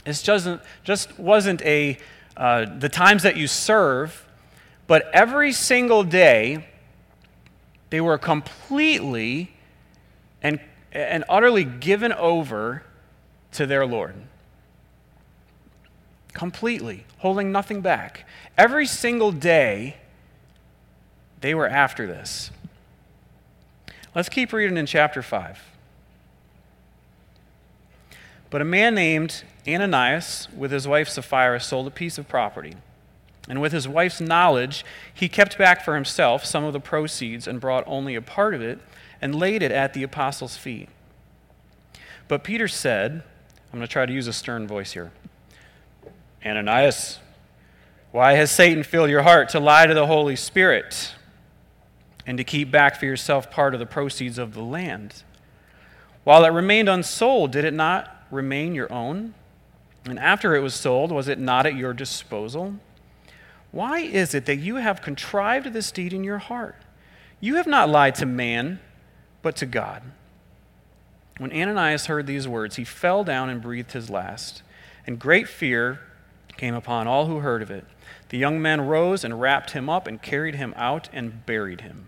This 0.05 0.21
just, 0.21 0.47
just 0.85 1.19
wasn't 1.19 1.61
a, 1.63 1.97
uh, 2.37 2.65
the 2.79 2.87
times 2.87 3.23
that 3.23 3.35
you 3.35 3.45
serve, 3.45 4.25
but 4.87 5.11
every 5.11 5.51
single 5.51 6.05
day, 6.05 6.65
they 7.89 7.99
were 7.99 8.17
completely 8.17 9.51
and, 10.41 10.61
and 10.93 11.25
utterly 11.27 11.65
given 11.65 12.13
over 12.13 12.83
to 13.51 13.65
their 13.65 13.85
Lord. 13.85 14.15
Completely, 16.31 17.03
holding 17.17 17.51
nothing 17.51 17.81
back. 17.81 18.25
Every 18.57 18.85
single 18.85 19.33
day, 19.33 19.97
they 21.41 21.53
were 21.53 21.67
after 21.67 22.07
this. 22.07 22.51
Let's 24.15 24.29
keep 24.29 24.51
reading 24.51 24.77
in 24.77 24.85
chapter 24.85 25.21
5. 25.21 25.63
But 28.49 28.61
a 28.61 28.65
man 28.65 28.95
named 28.95 29.43
Ananias, 29.67 30.47
with 30.55 30.71
his 30.71 30.87
wife 30.87 31.09
Sapphira, 31.09 31.59
sold 31.59 31.87
a 31.87 31.91
piece 31.91 32.17
of 32.17 32.27
property. 32.27 32.75
And 33.49 33.61
with 33.61 33.71
his 33.71 33.87
wife's 33.87 34.19
knowledge, 34.19 34.83
he 35.13 35.29
kept 35.29 35.57
back 35.57 35.83
for 35.83 35.95
himself 35.95 36.45
some 36.45 36.63
of 36.63 36.73
the 36.73 36.79
proceeds 36.79 37.47
and 37.47 37.61
brought 37.61 37.83
only 37.87 38.15
a 38.15 38.21
part 38.21 38.53
of 38.53 38.61
it 38.61 38.79
and 39.21 39.35
laid 39.35 39.61
it 39.61 39.71
at 39.71 39.93
the 39.93 40.03
apostles' 40.03 40.57
feet. 40.57 40.89
But 42.27 42.43
Peter 42.43 42.67
said, 42.67 43.23
I'm 43.71 43.79
going 43.79 43.87
to 43.87 43.91
try 43.91 44.05
to 44.05 44.13
use 44.13 44.27
a 44.27 44.33
stern 44.33 44.67
voice 44.67 44.93
here 44.93 45.11
Ananias, 46.45 47.19
why 48.11 48.33
has 48.33 48.51
Satan 48.51 48.83
filled 48.83 49.09
your 49.09 49.23
heart 49.23 49.49
to 49.49 49.59
lie 49.59 49.85
to 49.85 49.93
the 49.93 50.07
Holy 50.07 50.35
Spirit 50.35 51.13
and 52.27 52.37
to 52.37 52.43
keep 52.43 52.69
back 52.69 52.99
for 52.99 53.05
yourself 53.05 53.49
part 53.49 53.73
of 53.73 53.79
the 53.79 53.85
proceeds 53.87 54.37
of 54.37 54.53
the 54.53 54.61
land? 54.61 55.23
While 56.23 56.45
it 56.45 56.49
remained 56.49 56.89
unsold, 56.89 57.51
did 57.51 57.65
it 57.65 57.73
not 57.73 58.25
remain 58.29 58.75
your 58.75 58.91
own? 58.93 59.33
And 60.05 60.19
after 60.19 60.55
it 60.55 60.59
was 60.59 60.75
sold, 60.75 61.11
was 61.11 61.27
it 61.27 61.39
not 61.39 61.65
at 61.65 61.75
your 61.75 61.93
disposal? 61.93 62.75
Why 63.71 63.99
is 63.99 64.35
it 64.35 64.45
that 64.45 64.57
you 64.57 64.75
have 64.75 65.01
contrived 65.01 65.73
this 65.73 65.91
deed 65.91 66.13
in 66.13 66.23
your 66.23 66.37
heart? 66.37 66.75
You 67.39 67.55
have 67.55 67.67
not 67.67 67.89
lied 67.89 68.15
to 68.15 68.25
man, 68.25 68.79
but 69.41 69.55
to 69.57 69.65
God. 69.65 70.03
When 71.37 71.51
Ananias 71.51 72.07
heard 72.07 72.25
these 72.25 72.47
words, 72.47 72.77
he 72.77 72.83
fell 72.83 73.23
down 73.23 73.49
and 73.49 73.61
breathed 73.61 73.91
his 73.91 74.09
last. 74.09 74.63
And 75.05 75.19
great 75.19 75.47
fear 75.47 75.99
came 76.57 76.73
upon 76.73 77.07
all 77.07 77.27
who 77.27 77.39
heard 77.39 77.61
of 77.61 77.69
it. 77.69 77.85
The 78.29 78.37
young 78.37 78.61
men 78.61 78.81
rose 78.81 79.23
and 79.23 79.39
wrapped 79.39 79.71
him 79.71 79.89
up 79.89 80.07
and 80.07 80.21
carried 80.21 80.55
him 80.55 80.73
out 80.75 81.09
and 81.13 81.45
buried 81.45 81.81
him. 81.81 82.07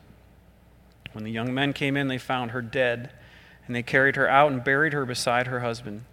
When 1.13 1.23
the 1.23 1.31
young 1.31 1.53
men 1.53 1.73
came 1.73 1.97
in, 1.97 2.07
they 2.07 2.17
found 2.17 2.51
her 2.51 2.61
dead, 2.61 3.11
and 3.67 3.75
they 3.75 3.83
carried 3.83 4.15
her 4.15 4.29
out 4.29 4.51
and 4.51 4.63
buried 4.63 4.93
her 4.93 5.05
beside 5.05 5.47
her 5.47 5.59
husband. 5.59 6.03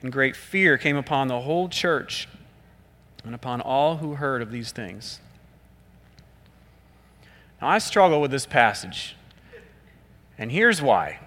And 0.00 0.12
great 0.12 0.36
fear 0.36 0.76
came 0.78 0.96
upon 0.96 1.28
the 1.28 1.40
whole 1.40 1.68
church 1.68 2.28
and 3.24 3.34
upon 3.34 3.60
all 3.60 3.96
who 3.96 4.14
heard 4.14 4.42
of 4.42 4.50
these 4.50 4.70
things. 4.70 5.20
Now, 7.60 7.68
I 7.68 7.78
struggle 7.78 8.20
with 8.20 8.30
this 8.30 8.46
passage, 8.46 9.16
and 10.36 10.52
here's 10.52 10.82
why. 10.82 11.20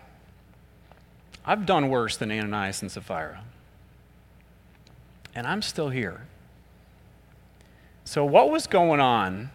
I've 1.44 1.66
done 1.66 1.90
worse 1.90 2.18
than 2.18 2.30
Ananias 2.30 2.82
and 2.82 2.92
Sapphira, 2.92 3.44
and 5.34 5.48
I'm 5.48 5.62
still 5.62 5.90
here. 5.90 6.28
So, 8.04 8.24
what 8.26 8.52
was 8.52 8.68
going 8.68 9.00
on 9.00 9.50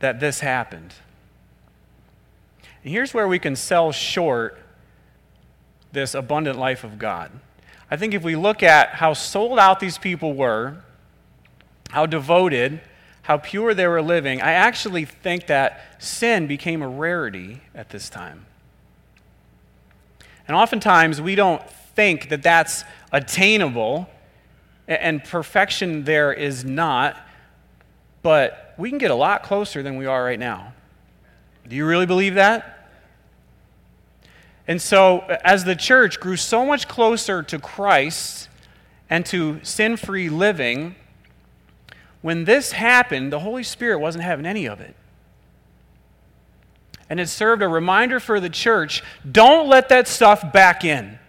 that 0.00 0.18
this 0.18 0.40
happened? 0.40 0.94
And 2.82 2.92
here's 2.92 3.12
where 3.12 3.28
we 3.28 3.38
can 3.38 3.56
sell 3.56 3.92
short 3.92 4.58
this 5.92 6.14
abundant 6.14 6.58
life 6.58 6.84
of 6.84 6.98
God. 6.98 7.30
I 7.90 7.96
think 7.96 8.14
if 8.14 8.22
we 8.22 8.36
look 8.36 8.62
at 8.62 8.90
how 8.90 9.12
sold 9.12 9.58
out 9.58 9.80
these 9.80 9.98
people 9.98 10.34
were, 10.34 10.76
how 11.90 12.06
devoted, 12.06 12.80
how 13.22 13.36
pure 13.38 13.74
they 13.74 13.86
were 13.86 14.02
living, 14.02 14.40
I 14.40 14.52
actually 14.52 15.04
think 15.04 15.48
that 15.48 15.80
sin 15.98 16.46
became 16.46 16.82
a 16.82 16.88
rarity 16.88 17.60
at 17.74 17.90
this 17.90 18.08
time. 18.08 18.46
And 20.46 20.56
oftentimes 20.56 21.20
we 21.20 21.34
don't 21.34 21.62
think 21.94 22.28
that 22.28 22.42
that's 22.42 22.84
attainable, 23.12 24.08
and 24.86 25.22
perfection 25.22 26.04
there 26.04 26.32
is 26.32 26.64
not, 26.64 27.16
but 28.22 28.74
we 28.78 28.88
can 28.88 28.98
get 28.98 29.10
a 29.10 29.14
lot 29.16 29.42
closer 29.42 29.82
than 29.82 29.96
we 29.96 30.06
are 30.06 30.24
right 30.24 30.38
now. 30.38 30.72
Do 31.70 31.76
you 31.76 31.86
really 31.86 32.06
believe 32.06 32.34
that? 32.34 32.88
And 34.66 34.82
so, 34.82 35.20
as 35.44 35.62
the 35.64 35.76
church 35.76 36.18
grew 36.18 36.36
so 36.36 36.66
much 36.66 36.88
closer 36.88 37.44
to 37.44 37.60
Christ 37.60 38.48
and 39.08 39.24
to 39.26 39.60
sin 39.62 39.96
free 39.96 40.28
living, 40.28 40.96
when 42.22 42.44
this 42.44 42.72
happened, 42.72 43.32
the 43.32 43.38
Holy 43.38 43.62
Spirit 43.62 44.00
wasn't 44.00 44.24
having 44.24 44.46
any 44.46 44.66
of 44.66 44.80
it. 44.80 44.96
And 47.08 47.20
it 47.20 47.28
served 47.28 47.62
a 47.62 47.68
reminder 47.68 48.18
for 48.18 48.40
the 48.40 48.50
church 48.50 49.04
don't 49.30 49.68
let 49.68 49.90
that 49.90 50.08
stuff 50.08 50.52
back 50.52 50.84
in. 50.84 51.20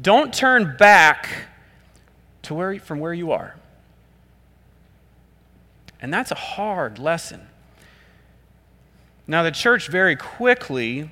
Don't 0.00 0.32
turn 0.32 0.74
back 0.78 1.28
to 2.44 2.54
where, 2.54 2.80
from 2.80 2.98
where 2.98 3.12
you 3.12 3.32
are. 3.32 3.56
And 6.00 6.12
that's 6.12 6.30
a 6.30 6.34
hard 6.34 6.98
lesson. 6.98 7.46
Now, 9.26 9.42
the 9.42 9.50
church 9.50 9.88
very 9.88 10.16
quickly 10.16 11.10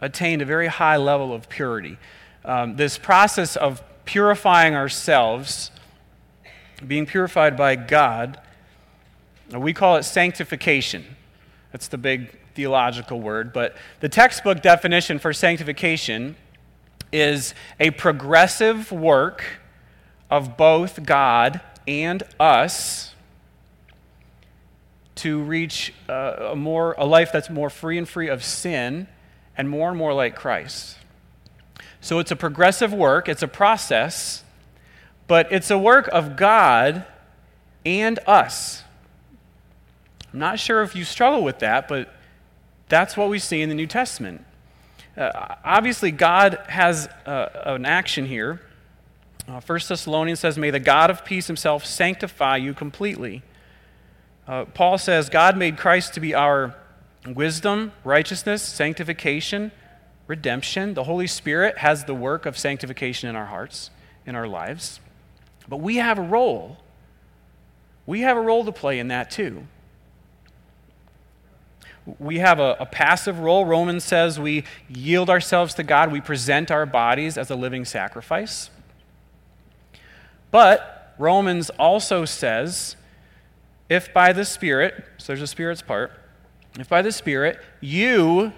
attained 0.00 0.42
a 0.42 0.44
very 0.44 0.66
high 0.66 0.96
level 0.96 1.32
of 1.32 1.48
purity. 1.48 1.96
Um, 2.44 2.76
this 2.76 2.98
process 2.98 3.56
of 3.56 3.82
purifying 4.04 4.74
ourselves, 4.74 5.70
being 6.86 7.06
purified 7.06 7.56
by 7.56 7.76
God, 7.76 8.40
we 9.52 9.72
call 9.72 9.96
it 9.96 10.02
sanctification. 10.02 11.04
That's 11.70 11.88
the 11.88 11.98
big 11.98 12.38
theological 12.54 13.20
word. 13.20 13.52
But 13.52 13.76
the 14.00 14.08
textbook 14.08 14.60
definition 14.60 15.18
for 15.18 15.32
sanctification 15.32 16.36
is 17.12 17.54
a 17.78 17.90
progressive 17.90 18.90
work 18.92 19.44
of 20.30 20.56
both 20.56 21.04
God 21.04 21.60
and 21.86 22.22
us 22.40 23.11
to 25.16 25.42
reach 25.42 25.92
uh, 26.08 26.50
a, 26.52 26.56
more, 26.56 26.94
a 26.98 27.04
life 27.04 27.30
that's 27.32 27.50
more 27.50 27.70
free 27.70 27.98
and 27.98 28.08
free 28.08 28.28
of 28.28 28.42
sin 28.42 29.06
and 29.56 29.68
more 29.68 29.88
and 29.88 29.98
more 29.98 30.14
like 30.14 30.34
Christ. 30.34 30.96
So 32.00 32.18
it's 32.18 32.30
a 32.30 32.36
progressive 32.36 32.92
work, 32.92 33.28
it's 33.28 33.42
a 33.42 33.48
process, 33.48 34.42
but 35.28 35.52
it's 35.52 35.70
a 35.70 35.78
work 35.78 36.08
of 36.08 36.36
God 36.36 37.04
and 37.84 38.18
us. 38.26 38.82
I'm 40.32 40.38
not 40.38 40.58
sure 40.58 40.82
if 40.82 40.96
you 40.96 41.04
struggle 41.04 41.44
with 41.44 41.58
that, 41.58 41.88
but 41.88 42.12
that's 42.88 43.16
what 43.16 43.28
we 43.28 43.38
see 43.38 43.60
in 43.60 43.68
the 43.68 43.74
New 43.74 43.86
Testament. 43.86 44.44
Uh, 45.16 45.56
obviously, 45.64 46.10
God 46.10 46.58
has 46.68 47.06
uh, 47.26 47.48
an 47.66 47.84
action 47.84 48.24
here. 48.24 48.62
Uh, 49.46 49.60
1 49.60 49.80
Thessalonians 49.88 50.40
says, 50.40 50.56
May 50.56 50.70
the 50.70 50.80
God 50.80 51.10
of 51.10 51.24
peace 51.24 51.46
himself 51.46 51.84
sanctify 51.84 52.56
you 52.56 52.72
completely. 52.72 53.42
Uh, 54.46 54.64
Paul 54.64 54.98
says, 54.98 55.28
God 55.28 55.56
made 55.56 55.78
Christ 55.78 56.14
to 56.14 56.20
be 56.20 56.34
our 56.34 56.74
wisdom, 57.26 57.92
righteousness, 58.04 58.62
sanctification, 58.62 59.70
redemption. 60.26 60.94
The 60.94 61.04
Holy 61.04 61.26
Spirit 61.26 61.78
has 61.78 62.04
the 62.04 62.14
work 62.14 62.46
of 62.46 62.58
sanctification 62.58 63.28
in 63.28 63.36
our 63.36 63.46
hearts, 63.46 63.90
in 64.26 64.34
our 64.34 64.48
lives. 64.48 65.00
But 65.68 65.78
we 65.78 65.96
have 65.96 66.18
a 66.18 66.22
role. 66.22 66.78
We 68.04 68.22
have 68.22 68.36
a 68.36 68.40
role 68.40 68.64
to 68.64 68.72
play 68.72 68.98
in 68.98 69.08
that 69.08 69.30
too. 69.30 69.66
We 72.18 72.38
have 72.40 72.58
a, 72.58 72.76
a, 72.80 72.86
passive 72.86 73.38
role. 73.38 73.64
Romans 73.64 74.02
says 74.02 74.40
we 74.40 74.64
yield 74.88 75.30
ourselves 75.30 75.74
to 75.74 75.84
God, 75.84 76.10
we 76.10 76.20
present 76.20 76.72
our 76.72 76.84
bodies 76.84 77.38
as 77.38 77.48
a 77.48 77.54
living 77.54 77.84
sacrifice. 77.84 78.70
But 80.50 81.14
Romans 81.16 81.70
also 81.70 82.24
says 82.24 82.96
if 83.92 84.10
by 84.14 84.32
the 84.32 84.46
Spirit, 84.46 85.04
so 85.18 85.26
there's 85.28 85.42
a 85.42 85.46
Spirit's 85.46 85.82
part, 85.82 86.12
if 86.80 86.88
by 86.88 87.02
the 87.02 87.12
Spirit 87.12 87.58
you 87.82 88.54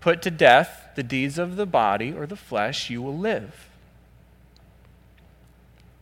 put 0.00 0.20
to 0.20 0.30
death 0.30 0.90
the 0.96 1.02
deeds 1.02 1.38
of 1.38 1.56
the 1.56 1.64
body 1.64 2.12
or 2.12 2.26
the 2.26 2.36
flesh, 2.36 2.90
you 2.90 3.00
will 3.00 3.16
live. 3.16 3.70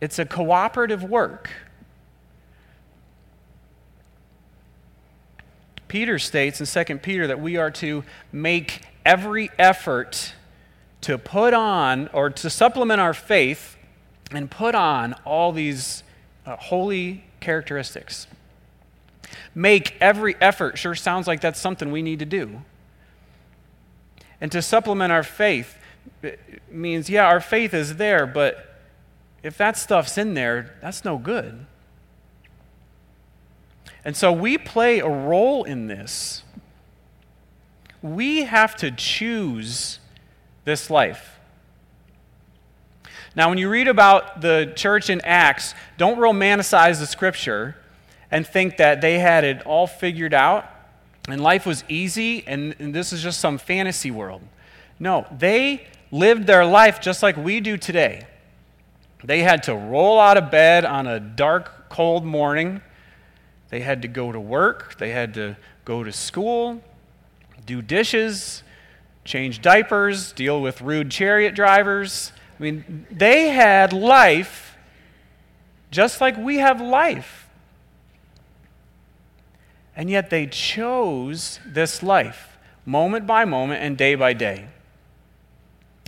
It's 0.01 0.19
a 0.19 0.25
cooperative 0.25 1.03
work. 1.03 1.51
Peter 5.87 6.19
states 6.19 6.59
in 6.59 6.85
2 6.85 6.97
Peter 6.97 7.27
that 7.27 7.39
we 7.39 7.55
are 7.55 7.71
to 7.71 8.03
make 8.33 8.81
every 9.05 9.49
effort 9.57 10.33
to 10.99 11.17
put 11.17 11.53
on 11.53 12.09
or 12.09 12.29
to 12.29 12.49
supplement 12.49 12.99
our 12.99 13.13
faith 13.13 13.77
and 14.31 14.51
put 14.51 14.75
on 14.75 15.13
all 15.23 15.53
these 15.53 16.03
uh, 16.45 16.57
holy 16.57 17.23
characteristics. 17.39 18.27
Make 19.53 19.95
every 20.01 20.35
effort 20.41 20.77
sure 20.77 20.95
sounds 20.95 21.27
like 21.27 21.41
that's 21.41 21.59
something 21.59 21.91
we 21.91 22.01
need 22.01 22.19
to 22.19 22.25
do. 22.25 22.61
And 24.41 24.51
to 24.51 24.61
supplement 24.61 25.11
our 25.11 25.23
faith 25.23 25.77
eh, 26.23 26.35
means, 26.69 27.09
yeah, 27.09 27.25
our 27.25 27.39
faith 27.39 27.73
is 27.73 27.95
there, 27.95 28.25
but 28.25 28.75
if 29.43 29.57
that 29.57 29.77
stuff's 29.77 30.17
in 30.17 30.33
there, 30.33 30.75
that's 30.81 31.05
no 31.05 31.17
good. 31.17 31.65
And 34.03 34.15
so 34.15 34.31
we 34.31 34.57
play 34.57 34.99
a 34.99 35.07
role 35.07 35.63
in 35.63 35.87
this. 35.87 36.43
We 38.01 38.43
have 38.43 38.75
to 38.77 38.91
choose 38.91 39.99
this 40.63 40.89
life. 40.89 41.39
Now, 43.35 43.49
when 43.49 43.57
you 43.57 43.67
read 43.67 43.87
about 43.87 44.41
the 44.41 44.71
church 44.75 45.09
in 45.09 45.21
Acts, 45.21 45.73
don't 45.97 46.17
romanticize 46.17 46.99
the 46.99 47.07
scripture 47.07 47.75
and 48.31 48.45
think 48.45 48.77
that 48.77 49.01
they 49.01 49.19
had 49.19 49.43
it 49.43 49.65
all 49.65 49.87
figured 49.87 50.33
out 50.33 50.69
and 51.27 51.41
life 51.41 51.65
was 51.65 51.83
easy 51.89 52.43
and, 52.47 52.75
and 52.79 52.93
this 52.93 53.13
is 53.13 53.21
just 53.21 53.39
some 53.39 53.57
fantasy 53.57 54.11
world. 54.11 54.41
No, 54.99 55.25
they 55.37 55.87
lived 56.11 56.47
their 56.47 56.65
life 56.65 57.01
just 57.01 57.23
like 57.23 57.37
we 57.37 57.59
do 57.59 57.77
today. 57.77 58.25
They 59.23 59.41
had 59.41 59.63
to 59.63 59.75
roll 59.75 60.19
out 60.19 60.37
of 60.37 60.51
bed 60.51 60.85
on 60.85 61.07
a 61.07 61.19
dark, 61.19 61.89
cold 61.89 62.25
morning 62.25 62.81
they 63.69 63.81
had 63.81 64.03
to 64.03 64.07
go 64.07 64.31
to 64.31 64.39
work, 64.39 64.97
they 64.99 65.11
had 65.11 65.33
to 65.33 65.57
go 65.83 66.03
to 66.03 66.11
school, 66.11 66.81
do 67.65 67.81
dishes, 67.81 68.63
change 69.23 69.61
diapers, 69.61 70.31
deal 70.31 70.61
with 70.61 70.81
rude 70.81 71.09
chariot 71.09 71.55
drivers. 71.55 72.31
I 72.57 72.63
mean, 72.63 73.05
they 73.11 73.49
had 73.49 73.91
life 73.91 74.77
just 75.91 76.21
like 76.21 76.37
we 76.37 76.57
have 76.57 76.79
life. 76.79 77.44
And 79.95 80.09
yet 80.09 80.29
they 80.29 80.47
chose 80.47 81.59
this 81.65 82.03
life 82.03 82.57
moment 82.85 83.25
by 83.25 83.45
moment 83.45 83.81
and 83.81 83.97
day 83.97 84.15
by 84.15 84.33
day. 84.33 84.67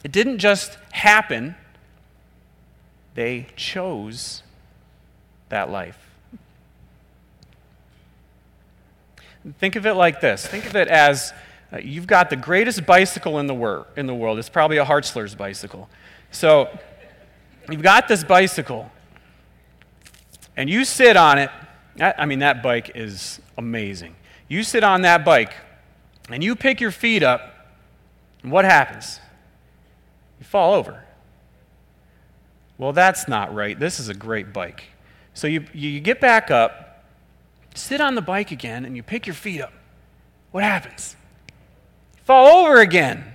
It 0.04 0.12
didn't 0.12 0.40
just 0.40 0.78
happen, 0.92 1.56
they 3.16 3.48
chose 3.56 4.44
that 5.50 5.70
life. 5.70 5.98
Think 9.60 9.76
of 9.76 9.86
it 9.86 9.94
like 9.94 10.20
this 10.20 10.46
think 10.46 10.66
of 10.66 10.76
it 10.76 10.90
as 10.90 11.34
uh, 11.72 11.78
you've 11.78 12.08
got 12.08 12.30
the 12.30 12.36
greatest 12.36 12.86
bicycle 12.86 13.40
in 13.40 13.48
the, 13.48 13.54
wor- 13.54 13.88
in 13.96 14.08
the 14.08 14.16
world. 14.16 14.40
It's 14.40 14.50
probably 14.50 14.78
a 14.78 14.86
Hartzler's 14.86 15.36
bicycle. 15.36 15.90
So 16.32 16.70
you've 17.70 17.82
got 17.82 18.08
this 18.08 18.24
bicycle, 18.24 18.92
and 20.56 20.70
you 20.70 20.86
sit 20.86 21.18
on 21.18 21.40
it. 21.40 21.50
I 22.00 22.26
mean, 22.26 22.40
that 22.40 22.62
bike 22.62 22.92
is 22.96 23.42
amazing. 23.58 24.16
You 24.48 24.64
sit 24.64 24.84
on 24.84 25.02
that 25.02 25.26
bike, 25.26 25.54
and 26.30 26.44
you 26.44 26.56
pick 26.56 26.80
your 26.80 26.92
feet 26.92 27.24
up, 27.24 27.76
and 28.44 28.52
what 28.52 28.66
happens? 28.66 29.20
You 30.40 30.46
fall 30.46 30.74
over. 30.74 31.04
Well, 32.78 32.94
that's 32.94 33.28
not 33.28 33.54
right. 33.54 33.78
This 33.78 34.00
is 34.00 34.10
a 34.10 34.14
great 34.14 34.54
bike. 34.54 34.84
So 35.34 35.48
you, 35.48 35.66
you 35.74 36.00
get 36.00 36.20
back 36.20 36.52
up, 36.52 37.04
sit 37.74 38.02
on 38.02 38.16
the 38.16 38.22
bike 38.22 38.52
again 38.52 38.86
and 38.86 38.96
you 38.96 39.04
pick 39.04 39.26
your 39.26 39.34
feet 39.36 39.62
up, 39.62 39.74
what 40.52 40.64
happens? 40.64 41.16
You 42.16 42.24
fall 42.24 42.66
over 42.66 42.80
again. 42.80 43.34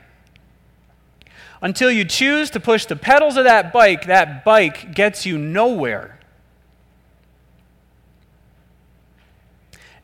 Until 1.61 1.93
you 1.93 2.05
choose 2.05 2.51
to 2.51 2.61
push 2.61 2.87
the 2.87 2.97
pedals 2.97 3.37
of 3.37 3.45
that 3.45 3.73
bike, 3.73 4.07
that 4.07 4.45
bike 4.45 4.95
gets 4.95 5.25
you 5.25 5.39
nowhere. 5.39 6.19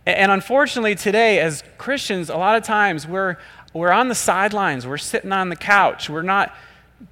And 0.09 0.33
unfortunately, 0.33 0.94
today, 0.94 1.38
as 1.38 1.62
Christians, 1.77 2.31
a 2.31 2.37
lot 2.38 2.57
of 2.57 2.62
times 2.62 3.07
we're, 3.07 3.37
we're 3.75 3.92
on 3.92 4.09
the 4.09 4.14
sidelines, 4.14 4.87
we're 4.87 4.97
sitting 4.97 5.33
on 5.33 5.51
the 5.51 5.57
couch, 5.57 6.09
we're 6.09 6.23
not 6.23 6.57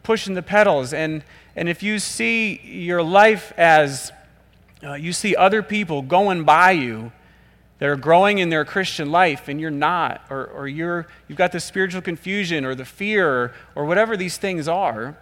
pushing 0.02 0.32
the 0.32 0.40
pedals. 0.40 0.94
And, 0.94 1.22
and 1.54 1.68
if 1.68 1.82
you 1.82 1.98
see 1.98 2.58
your 2.64 3.02
life 3.02 3.52
as 3.58 4.12
uh, 4.82 4.94
you 4.94 5.12
see 5.12 5.36
other 5.36 5.62
people 5.62 6.00
going 6.00 6.44
by 6.44 6.70
you 6.70 7.12
that 7.80 7.86
are 7.90 7.96
growing 7.96 8.38
in 8.38 8.48
their 8.48 8.64
Christian 8.64 9.10
life 9.10 9.46
and 9.46 9.60
you're 9.60 9.70
not, 9.70 10.24
or, 10.30 10.46
or 10.46 10.66
you're, 10.66 11.06
you've 11.28 11.36
got 11.36 11.52
the 11.52 11.60
spiritual 11.60 12.00
confusion 12.00 12.64
or 12.64 12.74
the 12.74 12.86
fear 12.86 13.28
or, 13.28 13.54
or 13.74 13.84
whatever 13.84 14.16
these 14.16 14.38
things 14.38 14.68
are, 14.68 15.18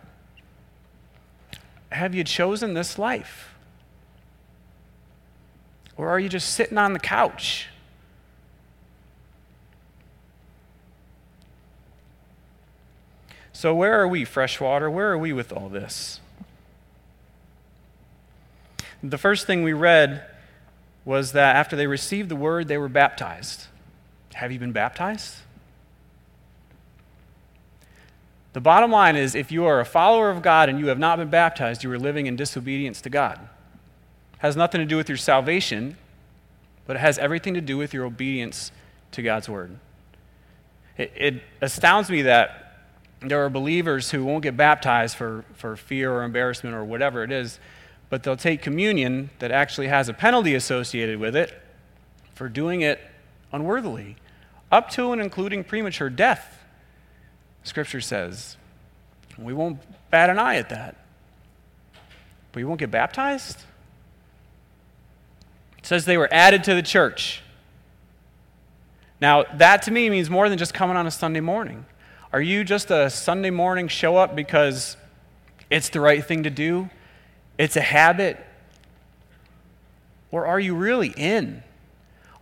have 1.90 2.14
you 2.14 2.22
chosen 2.22 2.74
this 2.74 3.00
life? 3.00 3.53
Or 5.96 6.08
are 6.08 6.18
you 6.18 6.28
just 6.28 6.52
sitting 6.52 6.78
on 6.78 6.92
the 6.92 6.98
couch? 6.98 7.68
So, 13.52 13.74
where 13.74 14.00
are 14.00 14.08
we, 14.08 14.24
freshwater? 14.24 14.90
Where 14.90 15.12
are 15.12 15.18
we 15.18 15.32
with 15.32 15.52
all 15.52 15.68
this? 15.68 16.20
The 19.02 19.18
first 19.18 19.46
thing 19.46 19.62
we 19.62 19.72
read 19.72 20.24
was 21.04 21.32
that 21.32 21.56
after 21.56 21.76
they 21.76 21.86
received 21.86 22.28
the 22.28 22.36
word, 22.36 22.68
they 22.68 22.78
were 22.78 22.88
baptized. 22.88 23.66
Have 24.34 24.50
you 24.50 24.58
been 24.58 24.72
baptized? 24.72 25.36
The 28.54 28.60
bottom 28.60 28.90
line 28.90 29.16
is 29.16 29.34
if 29.34 29.52
you 29.52 29.64
are 29.66 29.80
a 29.80 29.84
follower 29.84 30.30
of 30.30 30.40
God 30.40 30.68
and 30.68 30.78
you 30.78 30.86
have 30.86 30.98
not 30.98 31.18
been 31.18 31.28
baptized, 31.28 31.84
you 31.84 31.92
are 31.92 31.98
living 31.98 32.26
in 32.26 32.36
disobedience 32.36 33.00
to 33.02 33.10
God. 33.10 33.40
Has 34.38 34.56
nothing 34.56 34.80
to 34.80 34.86
do 34.86 34.96
with 34.96 35.08
your 35.08 35.18
salvation, 35.18 35.96
but 36.86 36.96
it 36.96 37.00
has 37.00 37.18
everything 37.18 37.54
to 37.54 37.60
do 37.60 37.76
with 37.76 37.94
your 37.94 38.04
obedience 38.04 38.72
to 39.12 39.22
God's 39.22 39.48
word. 39.48 39.78
It, 40.96 41.12
it 41.16 41.42
astounds 41.60 42.10
me 42.10 42.22
that 42.22 42.60
there 43.20 43.44
are 43.44 43.48
believers 43.48 44.10
who 44.10 44.24
won't 44.24 44.42
get 44.42 44.56
baptized 44.56 45.16
for, 45.16 45.44
for 45.54 45.76
fear 45.76 46.12
or 46.12 46.24
embarrassment 46.24 46.74
or 46.74 46.84
whatever 46.84 47.22
it 47.22 47.32
is 47.32 47.58
but 48.14 48.22
they'll 48.22 48.36
take 48.36 48.62
communion 48.62 49.30
that 49.40 49.50
actually 49.50 49.88
has 49.88 50.08
a 50.08 50.14
penalty 50.14 50.54
associated 50.54 51.18
with 51.18 51.34
it 51.34 51.52
for 52.34 52.48
doing 52.48 52.80
it 52.80 53.00
unworthily, 53.52 54.14
up 54.70 54.88
to 54.90 55.10
and 55.10 55.20
including 55.20 55.64
premature 55.64 56.08
death, 56.08 56.60
Scripture 57.64 58.00
says. 58.00 58.56
We 59.36 59.52
won't 59.52 59.80
bat 60.10 60.30
an 60.30 60.38
eye 60.38 60.56
at 60.56 60.68
that. 60.68 60.96
But 62.52 62.60
you 62.60 62.68
won't 62.68 62.78
get 62.78 62.92
baptized? 62.92 63.58
It 65.84 65.88
says 65.88 66.06
they 66.06 66.16
were 66.16 66.32
added 66.32 66.64
to 66.64 66.74
the 66.74 66.80
church. 66.80 67.42
Now, 69.20 69.44
that 69.58 69.82
to 69.82 69.90
me 69.90 70.08
means 70.08 70.30
more 70.30 70.48
than 70.48 70.56
just 70.56 70.72
coming 70.72 70.96
on 70.96 71.06
a 71.06 71.10
Sunday 71.10 71.40
morning. 71.40 71.84
Are 72.32 72.40
you 72.40 72.64
just 72.64 72.90
a 72.90 73.10
Sunday 73.10 73.50
morning 73.50 73.88
show 73.88 74.16
up 74.16 74.34
because 74.34 74.96
it's 75.68 75.90
the 75.90 76.00
right 76.00 76.24
thing 76.24 76.44
to 76.44 76.50
do? 76.50 76.88
it's 77.58 77.76
a 77.76 77.82
habit? 77.82 78.42
Or 80.30 80.46
are 80.46 80.58
you 80.58 80.74
really 80.74 81.12
in? 81.18 81.62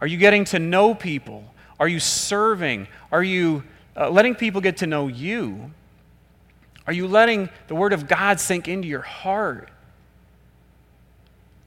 Are 0.01 0.07
you 0.07 0.19
getting 0.19 0.45
to 0.47 0.61
know 0.61 0.95
people? 0.95 1.45
Are 1.81 1.89
you 1.89 1.99
serving? 1.99 2.87
Are 3.11 3.25
you 3.25 3.65
uh, 3.97 4.09
letting 4.09 4.37
people 4.37 4.61
get 4.61 4.77
to 4.77 4.87
know 4.87 5.09
you? 5.09 5.73
Are 6.87 6.93
you 6.93 7.09
letting 7.09 7.51
the 7.67 7.75
Word 7.75 7.93
of 7.93 8.07
God 8.07 8.39
sink 8.39 8.69
into 8.69 8.87
your 8.87 9.03
heart? 9.03 9.69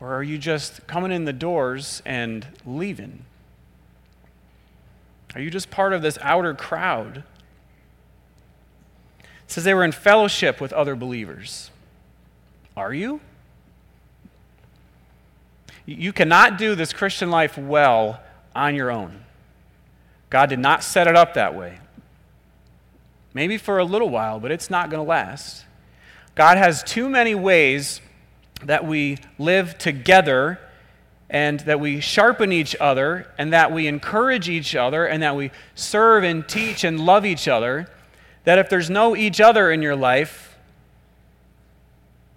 Or 0.06 0.14
are 0.14 0.24
you 0.24 0.38
just 0.38 0.86
coming 0.86 1.12
in 1.12 1.26
the 1.26 1.34
doors 1.34 2.04
and 2.06 2.46
leaving? 2.64 3.26
Are 5.34 5.42
you 5.42 5.50
just 5.50 5.72
part 5.72 5.94
of 5.94 6.04
this 6.04 6.20
outer 6.22 6.54
crowd? 6.54 7.24
It 9.24 9.26
says 9.48 9.64
they 9.64 9.74
were 9.74 9.84
in 9.84 9.92
fellowship 9.92 10.62
with 10.62 10.72
other 10.74 10.96
believers. 10.96 11.72
Are 12.78 12.94
you? 12.94 13.20
You 15.88 16.14
cannot 16.14 16.60
do 16.60 16.76
this 16.76 16.94
Christian 16.94 17.32
life 17.32 17.58
well 17.58 18.20
on 18.56 18.76
your 18.76 18.92
own. 18.92 19.22
God 20.30 20.50
did 20.50 20.60
not 20.60 20.84
set 20.84 21.08
it 21.08 21.16
up 21.16 21.34
that 21.34 21.56
way. 21.56 21.80
Maybe 23.34 23.58
for 23.58 23.80
a 23.80 23.84
little 23.84 24.10
while, 24.10 24.40
but 24.40 24.52
it's 24.52 24.70
not 24.70 24.92
going 24.92 25.04
to 25.04 25.10
last. 25.10 25.66
God 26.36 26.60
has 26.60 26.84
too 26.84 27.10
many 27.10 27.34
ways 27.34 28.02
that 28.64 28.86
we 28.86 29.18
live 29.38 29.78
together 29.78 30.60
and 31.30 31.60
that 31.62 31.80
we 31.80 32.00
sharpen 32.00 32.52
each 32.52 32.76
other 32.80 33.28
and 33.38 33.52
that 33.52 33.72
we 33.72 33.88
encourage 33.88 34.48
each 34.48 34.76
other 34.76 35.06
and 35.06 35.22
that 35.24 35.36
we 35.36 35.52
serve 35.74 36.24
and 36.24 36.48
teach 36.48 36.84
and 36.84 37.00
love 37.00 37.26
each 37.26 37.48
other, 37.48 37.88
that 38.44 38.58
if 38.58 38.70
there's 38.70 38.90
no 38.90 39.16
each 39.16 39.42
other 39.42 39.72
in 39.72 39.82
your 39.82 39.96
life, 39.96 40.58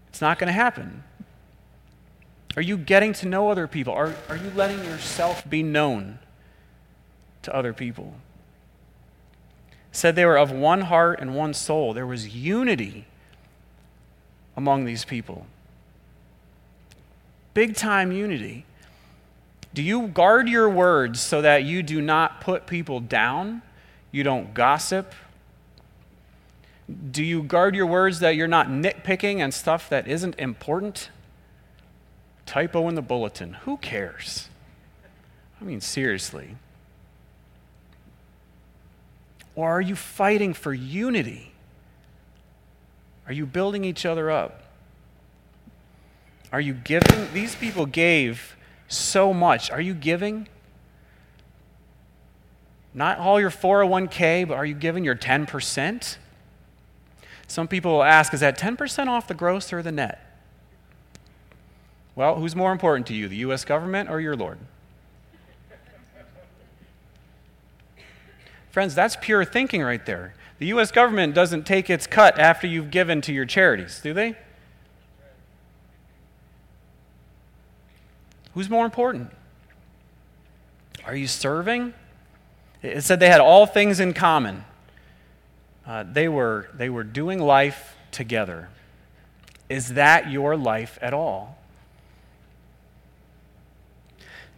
it's 0.08 0.20
not 0.20 0.38
going 0.38 0.48
to 0.48 0.52
happen. 0.52 1.04
Are 2.56 2.62
you 2.62 2.76
getting 2.76 3.12
to 3.14 3.28
know 3.28 3.50
other 3.50 3.68
people? 3.68 3.92
Are, 3.92 4.14
are 4.28 4.36
you 4.36 4.50
letting 4.56 4.82
yourself 4.84 5.48
be 5.48 5.62
known 5.62 6.18
to 7.42 7.54
other 7.54 7.72
people? 7.72 8.14
said 9.98 10.14
they 10.16 10.24
were 10.24 10.38
of 10.38 10.50
one 10.50 10.82
heart 10.82 11.20
and 11.20 11.34
one 11.34 11.52
soul. 11.52 11.92
There 11.92 12.06
was 12.06 12.34
unity 12.34 13.06
among 14.56 14.84
these 14.84 15.04
people. 15.04 15.46
Big 17.58 17.74
time 17.74 18.12
unity. 18.12 18.64
Do 19.74 19.82
you 19.82 20.06
guard 20.06 20.48
your 20.48 20.70
words 20.70 21.20
so 21.20 21.42
that 21.42 21.64
you 21.64 21.82
do 21.82 22.00
not 22.00 22.40
put 22.40 22.68
people 22.68 23.00
down? 23.00 23.62
You 24.12 24.22
don't 24.22 24.54
gossip? 24.54 25.12
Do 27.10 27.24
you 27.24 27.42
guard 27.42 27.74
your 27.74 27.86
words 27.86 28.20
that 28.20 28.36
you're 28.36 28.46
not 28.46 28.68
nitpicking 28.68 29.40
and 29.40 29.52
stuff 29.52 29.88
that 29.88 30.06
isn't 30.06 30.38
important? 30.38 31.10
Typo 32.46 32.88
in 32.88 32.94
the 32.94 33.02
bulletin. 33.02 33.54
Who 33.64 33.78
cares? 33.78 34.48
I 35.60 35.64
mean, 35.64 35.80
seriously. 35.80 36.54
Or 39.56 39.68
are 39.68 39.80
you 39.80 39.96
fighting 39.96 40.54
for 40.54 40.72
unity? 40.72 41.50
Are 43.26 43.32
you 43.32 43.46
building 43.46 43.84
each 43.84 44.06
other 44.06 44.30
up? 44.30 44.67
Are 46.52 46.60
you 46.60 46.72
giving? 46.72 47.32
These 47.32 47.54
people 47.54 47.86
gave 47.86 48.56
so 48.88 49.34
much. 49.34 49.70
Are 49.70 49.80
you 49.80 49.94
giving? 49.94 50.48
Not 52.94 53.18
all 53.18 53.38
your 53.38 53.50
401k, 53.50 54.48
but 54.48 54.54
are 54.54 54.64
you 54.64 54.74
giving 54.74 55.04
your 55.04 55.14
10%? 55.14 56.16
Some 57.46 57.68
people 57.68 57.92
will 57.92 58.02
ask, 58.02 58.32
is 58.34 58.40
that 58.40 58.58
10% 58.58 59.08
off 59.08 59.28
the 59.28 59.34
gross 59.34 59.72
or 59.72 59.82
the 59.82 59.92
net? 59.92 60.24
Well, 62.14 62.34
who's 62.36 62.56
more 62.56 62.72
important 62.72 63.06
to 63.08 63.14
you, 63.14 63.28
the 63.28 63.36
U.S. 63.36 63.64
government 63.64 64.10
or 64.10 64.20
your 64.20 64.34
Lord? 64.34 64.58
Friends, 68.70 68.94
that's 68.94 69.16
pure 69.16 69.44
thinking 69.44 69.82
right 69.82 70.04
there. 70.04 70.34
The 70.58 70.66
U.S. 70.66 70.90
government 70.90 71.34
doesn't 71.34 71.64
take 71.64 71.88
its 71.88 72.06
cut 72.06 72.38
after 72.38 72.66
you've 72.66 72.90
given 72.90 73.20
to 73.22 73.32
your 73.32 73.44
charities, 73.44 74.00
do 74.02 74.12
they? 74.12 74.36
Who's 78.58 78.68
more 78.68 78.84
important? 78.84 79.30
Are 81.04 81.14
you 81.14 81.28
serving? 81.28 81.94
It 82.82 83.04
said 83.04 83.20
they 83.20 83.28
had 83.28 83.40
all 83.40 83.66
things 83.66 84.00
in 84.00 84.14
common. 84.14 84.64
Uh, 85.86 86.02
they, 86.02 86.26
were, 86.26 86.68
they 86.74 86.90
were 86.90 87.04
doing 87.04 87.38
life 87.38 87.94
together. 88.10 88.68
Is 89.68 89.90
that 89.90 90.28
your 90.32 90.56
life 90.56 90.98
at 91.00 91.14
all? 91.14 91.56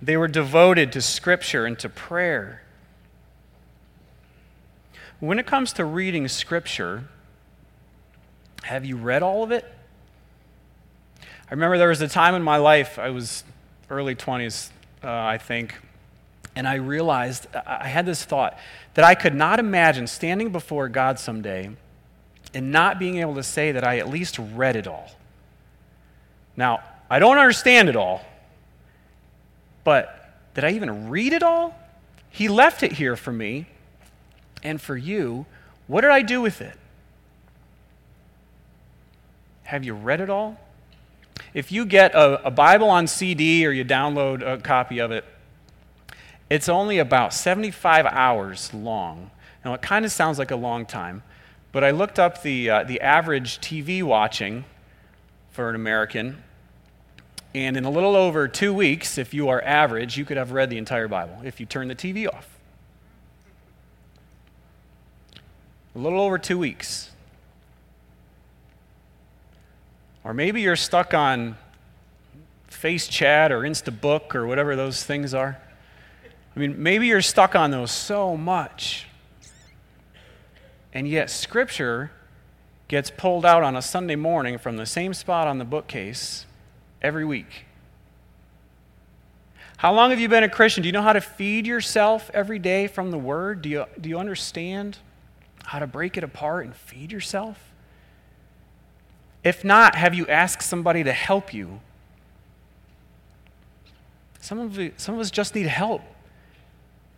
They 0.01 0.17
were 0.17 0.29
devoted 0.29 0.93
to 0.93 1.03
Scripture 1.03 1.67
and 1.67 1.79
to 1.81 1.91
prayer. 1.91 2.63
When 5.19 5.39
it 5.39 5.47
comes 5.47 5.75
to 5.75 5.85
reading 5.85 6.27
Scripture, 6.27 7.05
have 8.63 8.87
you 8.87 8.97
read 8.97 9.23
all 9.23 9.43
of 9.43 9.53
it? 9.53 9.71
I 11.21 11.51
remember 11.51 11.77
there 11.77 11.91
was 11.91 12.01
a 12.01 12.09
time 12.09 12.35
in 12.35 12.43
my 12.43 12.57
life, 12.57 12.99
I 12.99 13.11
was 13.11 13.45
early 13.91 14.15
20s, 14.15 14.71
uh, 15.03 15.11
I 15.11 15.39
think, 15.39 15.75
and 16.55 16.67
I 16.67 16.77
realized, 16.77 17.47
I 17.55 17.89
had 17.89 18.07
this 18.07 18.25
thought 18.25 18.57
that 18.95 19.05
I 19.05 19.15
could 19.15 19.35
not 19.35 19.59
imagine 19.59 20.07
standing 20.07 20.51
before 20.51 20.89
God 20.89 21.19
someday 21.19 21.71
and 22.55 22.73
not 22.73 22.99
being 22.99 23.19
able 23.19 23.35
to 23.35 23.43
say 23.43 23.73
that 23.73 23.85
I 23.85 23.99
at 23.99 24.09
least 24.09 24.39
read 24.39 24.77
it 24.77 24.87
all. 24.87 25.11
Now, 26.57 26.83
I 27.09 27.19
don't 27.19 27.39
understand 27.39 27.89
it 27.89 27.97
all, 27.97 28.25
but 29.85 30.35
did 30.55 30.65
I 30.65 30.71
even 30.73 31.09
read 31.09 31.33
it 31.33 31.43
all? 31.43 31.77
He 32.31 32.49
left 32.49 32.83
it 32.83 32.93
here 32.93 33.17
for 33.17 33.33
me 33.33 33.67
and 34.63 34.81
for 34.81 34.97
you. 34.97 35.47
What 35.87 36.03
did 36.03 36.11
I 36.11 36.23
do 36.23 36.41
with 36.41 36.61
it? 36.61 36.77
Have 39.65 39.85
you 39.85 39.95
read 39.95 40.21
it 40.21 40.31
all? 40.31 40.59
If 41.55 41.73
you 41.73 41.85
get 41.85 42.15
a, 42.15 42.47
a, 42.47 42.51
Bible 42.51 42.89
on 42.89 43.07
CD 43.07 43.67
or 43.67 43.71
you 43.71 43.85
download 43.85 44.43
a 44.43 44.59
copy 44.59 44.99
of 44.99 45.11
it, 45.11 45.25
it's 46.49 46.69
only 46.69 46.99
about 46.99 47.33
75 47.33 48.07
hours 48.07 48.73
long. 48.75 49.31
Now, 49.65 49.75
it 49.75 49.83
kind 49.83 50.05
of 50.05 50.13
sounds 50.13 50.39
like 50.39 50.51
a 50.51 50.57
long 50.57 50.87
time, 50.87 51.23
but 51.73 51.85
I 51.85 51.91
looked 51.91 52.19
up 52.19 52.43
the, 52.43 52.71
uh, 52.71 52.85
the 52.85 53.01
average 53.01 53.61
TV 53.61 54.03
watching 54.03 54.65
for 55.51 55.69
an 55.69 55.75
American, 55.75 56.43
and 57.55 57.77
in 57.77 57.85
a 57.85 57.91
little 57.91 58.15
over 58.15 58.47
two 58.47 58.73
weeks, 58.73 59.19
if 59.19 59.35
you 59.35 59.49
are 59.49 59.61
average, 59.63 60.17
you 60.17 60.25
could 60.25 60.37
have 60.37 60.53
read 60.53 60.71
the 60.71 60.79
entire 60.79 61.09
Bible 61.09 61.41
if 61.45 61.59
you 61.59 61.67
turn 61.67 61.89
the 61.89 61.97
TV 61.97 62.29
off. 62.29 62.59
A 65.95 65.99
little 65.99 66.21
over 66.21 66.39
two 66.39 66.59
weeks. 66.59 67.11
Or 70.25 70.35
maybe 70.35 70.61
you're 70.61 70.77
stuck 70.77 71.15
on 71.15 71.57
FaceChat 72.71 73.51
or 73.51 73.61
Instabook 73.61 74.35
or 74.35 74.47
whatever 74.47 74.77
those 74.77 75.03
things 75.03 75.35
are. 75.35 75.61
I 76.55 76.59
mean, 76.59 76.83
maybe 76.83 77.07
you're 77.07 77.23
stuck 77.23 77.55
on 77.55 77.71
those 77.71 77.91
so 77.91 78.37
much. 78.37 79.07
And 80.93 81.07
yet, 81.07 81.31
Scripture 81.31 82.11
gets 82.89 83.11
pulled 83.11 83.47
out 83.47 83.63
on 83.63 83.77
a 83.77 83.83
Sunday 83.83 84.17
morning 84.17 84.59
from 84.59 84.77
the 84.77 84.87
same 84.87 85.15
spot 85.15 85.47
on 85.47 85.59
the 85.59 85.65
bookcase 85.65 86.47
every 87.01 87.25
week. 87.25 87.67
How 89.77 89.95
long 89.95 90.11
have 90.11 90.21
you 90.21 90.29
been 90.29 90.43
a 90.43 90.49
Christian? 90.49 90.83
Do 90.83 90.89
you 90.89 90.93
know 90.93 91.01
how 91.01 91.15
to 91.15 91.21
feed 91.21 91.67
yourself 91.67 92.31
every 92.35 92.59
day 92.59 92.87
from 92.87 93.11
the 93.11 93.19
Word? 93.19 93.63
Do 93.63 93.69
you, 93.69 93.87
do 93.99 94.09
you 94.09 94.19
understand 94.19 94.99
how 95.65 95.79
to 95.79 95.87
break 95.87 96.17
it 96.19 96.25
apart 96.25 96.67
and 96.67 96.75
feed 96.75 97.13
yourself? 97.13 97.70
If 99.43 99.65
not, 99.65 99.95
have 99.95 100.15
you 100.15 100.27
asked 100.27 100.63
somebody 100.63 101.03
to 101.05 101.13
help 101.13 101.55
you? 101.55 101.81
Some 104.41 104.59
of, 104.59 104.79
you, 104.79 104.93
some 104.97 105.15
of 105.15 105.21
us 105.21 105.31
just 105.31 105.55
need 105.55 105.67
help. 105.67 106.03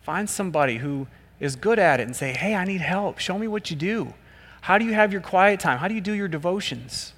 Find 0.01 0.29
somebody 0.29 0.77
who 0.77 1.07
is 1.39 1.55
good 1.55 1.79
at 1.79 1.99
it 1.99 2.03
and 2.03 2.15
say, 2.15 2.33
hey, 2.33 2.55
I 2.55 2.65
need 2.65 2.81
help. 2.81 3.19
Show 3.19 3.37
me 3.37 3.47
what 3.47 3.69
you 3.69 3.75
do. 3.75 4.13
How 4.61 4.77
do 4.77 4.85
you 4.85 4.93
have 4.93 5.11
your 5.11 5.21
quiet 5.21 5.59
time? 5.59 5.79
How 5.79 5.87
do 5.87 5.95
you 5.95 6.01
do 6.01 6.13
your 6.13 6.27
devotions? 6.27 7.13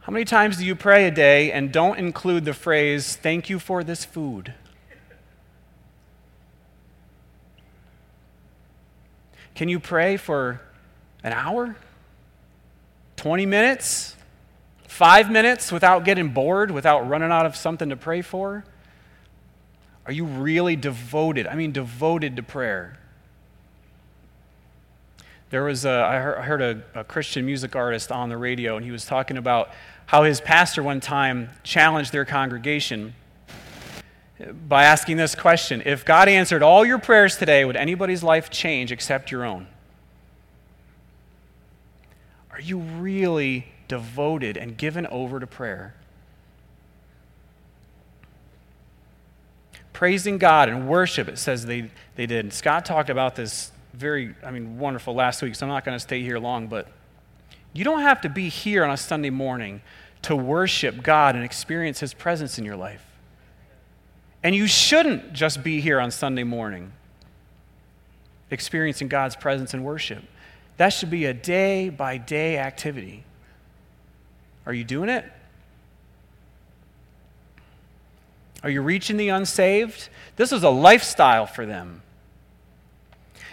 How 0.00 0.12
many 0.12 0.26
times 0.26 0.58
do 0.58 0.66
you 0.66 0.74
pray 0.74 1.06
a 1.06 1.10
day 1.10 1.50
and 1.50 1.72
don't 1.72 1.98
include 1.98 2.44
the 2.44 2.52
phrase, 2.52 3.16
thank 3.16 3.48
you 3.48 3.58
for 3.58 3.82
this 3.82 4.04
food? 4.04 4.52
Can 9.54 9.68
you 9.68 9.78
pray 9.78 10.16
for 10.16 10.60
an 11.22 11.32
hour? 11.32 11.76
20 13.16 13.46
minutes? 13.46 14.16
Five 14.88 15.30
minutes 15.30 15.72
without 15.72 16.04
getting 16.04 16.28
bored, 16.28 16.70
without 16.70 17.08
running 17.08 17.30
out 17.30 17.46
of 17.46 17.56
something 17.56 17.88
to 17.88 17.96
pray 17.96 18.22
for? 18.22 18.64
Are 20.06 20.12
you 20.12 20.24
really 20.24 20.76
devoted? 20.76 21.46
I 21.46 21.54
mean, 21.54 21.72
devoted 21.72 22.36
to 22.36 22.42
prayer. 22.42 22.98
There 25.50 25.64
was 25.64 25.84
a, 25.84 25.90
I 25.90 26.18
heard 26.18 26.60
a, 26.60 27.00
a 27.00 27.04
Christian 27.04 27.46
music 27.46 27.76
artist 27.76 28.10
on 28.10 28.28
the 28.28 28.36
radio, 28.36 28.76
and 28.76 28.84
he 28.84 28.90
was 28.90 29.06
talking 29.06 29.36
about 29.36 29.70
how 30.06 30.24
his 30.24 30.40
pastor 30.40 30.82
one 30.82 31.00
time 31.00 31.50
challenged 31.62 32.12
their 32.12 32.24
congregation 32.24 33.14
by 34.68 34.84
asking 34.84 35.16
this 35.16 35.34
question 35.34 35.82
If 35.84 36.04
God 36.04 36.28
answered 36.28 36.62
all 36.62 36.84
your 36.84 36.98
prayers 36.98 37.36
today, 37.36 37.64
would 37.64 37.76
anybody's 37.76 38.22
life 38.22 38.50
change 38.50 38.90
except 38.92 39.30
your 39.30 39.44
own? 39.44 39.66
Are 42.50 42.60
you 42.60 42.78
really 42.78 43.66
devoted 43.88 44.56
and 44.56 44.76
given 44.76 45.06
over 45.08 45.40
to 45.40 45.46
prayer? 45.46 45.94
Praising 49.92 50.38
God 50.38 50.68
and 50.68 50.88
worship, 50.88 51.28
it 51.28 51.38
says 51.38 51.66
they, 51.66 51.90
they 52.16 52.26
did. 52.26 52.52
Scott 52.52 52.84
talked 52.84 53.10
about 53.10 53.36
this 53.36 53.70
very, 53.92 54.34
I 54.44 54.50
mean, 54.50 54.78
wonderful 54.78 55.14
last 55.14 55.40
week, 55.40 55.54
so 55.54 55.66
I'm 55.66 55.70
not 55.70 55.84
going 55.84 55.94
to 55.94 56.00
stay 56.00 56.22
here 56.22 56.38
long, 56.38 56.66
but 56.66 56.88
you 57.72 57.84
don't 57.84 58.02
have 58.02 58.20
to 58.22 58.28
be 58.28 58.48
here 58.48 58.84
on 58.84 58.90
a 58.90 58.96
Sunday 58.96 59.30
morning 59.30 59.82
to 60.22 60.34
worship 60.34 61.02
God 61.02 61.36
and 61.36 61.44
experience 61.44 62.00
His 62.00 62.12
presence 62.12 62.58
in 62.58 62.64
your 62.64 62.76
life. 62.76 63.13
And 64.44 64.54
you 64.54 64.66
shouldn't 64.66 65.32
just 65.32 65.64
be 65.64 65.80
here 65.80 65.98
on 65.98 66.10
Sunday 66.10 66.44
morning 66.44 66.92
experiencing 68.50 69.08
God's 69.08 69.34
presence 69.34 69.72
and 69.72 69.82
worship. 69.82 70.22
That 70.76 70.90
should 70.90 71.10
be 71.10 71.24
a 71.24 71.32
day 71.32 71.88
by 71.88 72.18
day 72.18 72.58
activity. 72.58 73.24
Are 74.66 74.74
you 74.74 74.84
doing 74.84 75.08
it? 75.08 75.24
Are 78.62 78.70
you 78.70 78.82
reaching 78.82 79.16
the 79.16 79.30
unsaved? 79.30 80.08
This 80.36 80.52
was 80.52 80.62
a 80.62 80.70
lifestyle 80.70 81.46
for 81.46 81.64
them. 81.64 82.02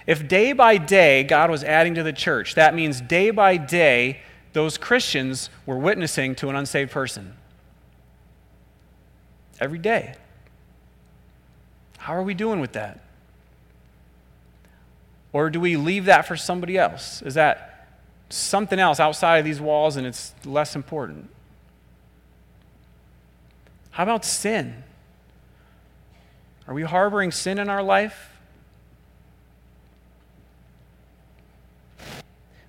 If 0.06 0.28
day 0.28 0.52
by 0.52 0.78
day 0.78 1.24
God 1.24 1.50
was 1.50 1.64
adding 1.64 1.96
to 1.96 2.04
the 2.04 2.14
church, 2.14 2.56
that 2.56 2.76
means 2.76 3.00
day 3.00 3.30
by 3.30 3.56
day 3.56 4.20
those 4.52 4.78
Christians 4.78 5.50
were 5.66 5.78
witnessing 5.78 6.36
to 6.36 6.50
an 6.50 6.56
unsaved 6.58 6.92
person. 6.92 7.36
Every 9.60 9.80
day. 9.80 10.16
How 12.02 12.16
are 12.16 12.24
we 12.24 12.34
doing 12.34 12.60
with 12.60 12.72
that? 12.72 13.00
Or 15.34 15.52
do 15.52 15.60
we 15.60 15.78
leave 15.78 16.06
that 16.06 16.28
for 16.28 16.36
somebody 16.36 16.76
else? 16.76 17.22
Is 17.22 17.36
that 17.36 17.88
something 18.30 18.80
else 18.80 19.00
outside 19.00 19.38
of 19.38 19.46
these 19.46 19.62
walls 19.62 19.98
and 19.98 20.08
it's 20.08 20.34
less 20.44 20.76
important? 20.76 21.30
How 23.92 24.02
about 24.02 24.26
sin? 24.26 24.84
Are 26.68 26.74
we 26.74 26.82
harboring 26.82 27.32
sin 27.32 27.60
in 27.60 27.70
our 27.70 27.84
life? 27.84 28.32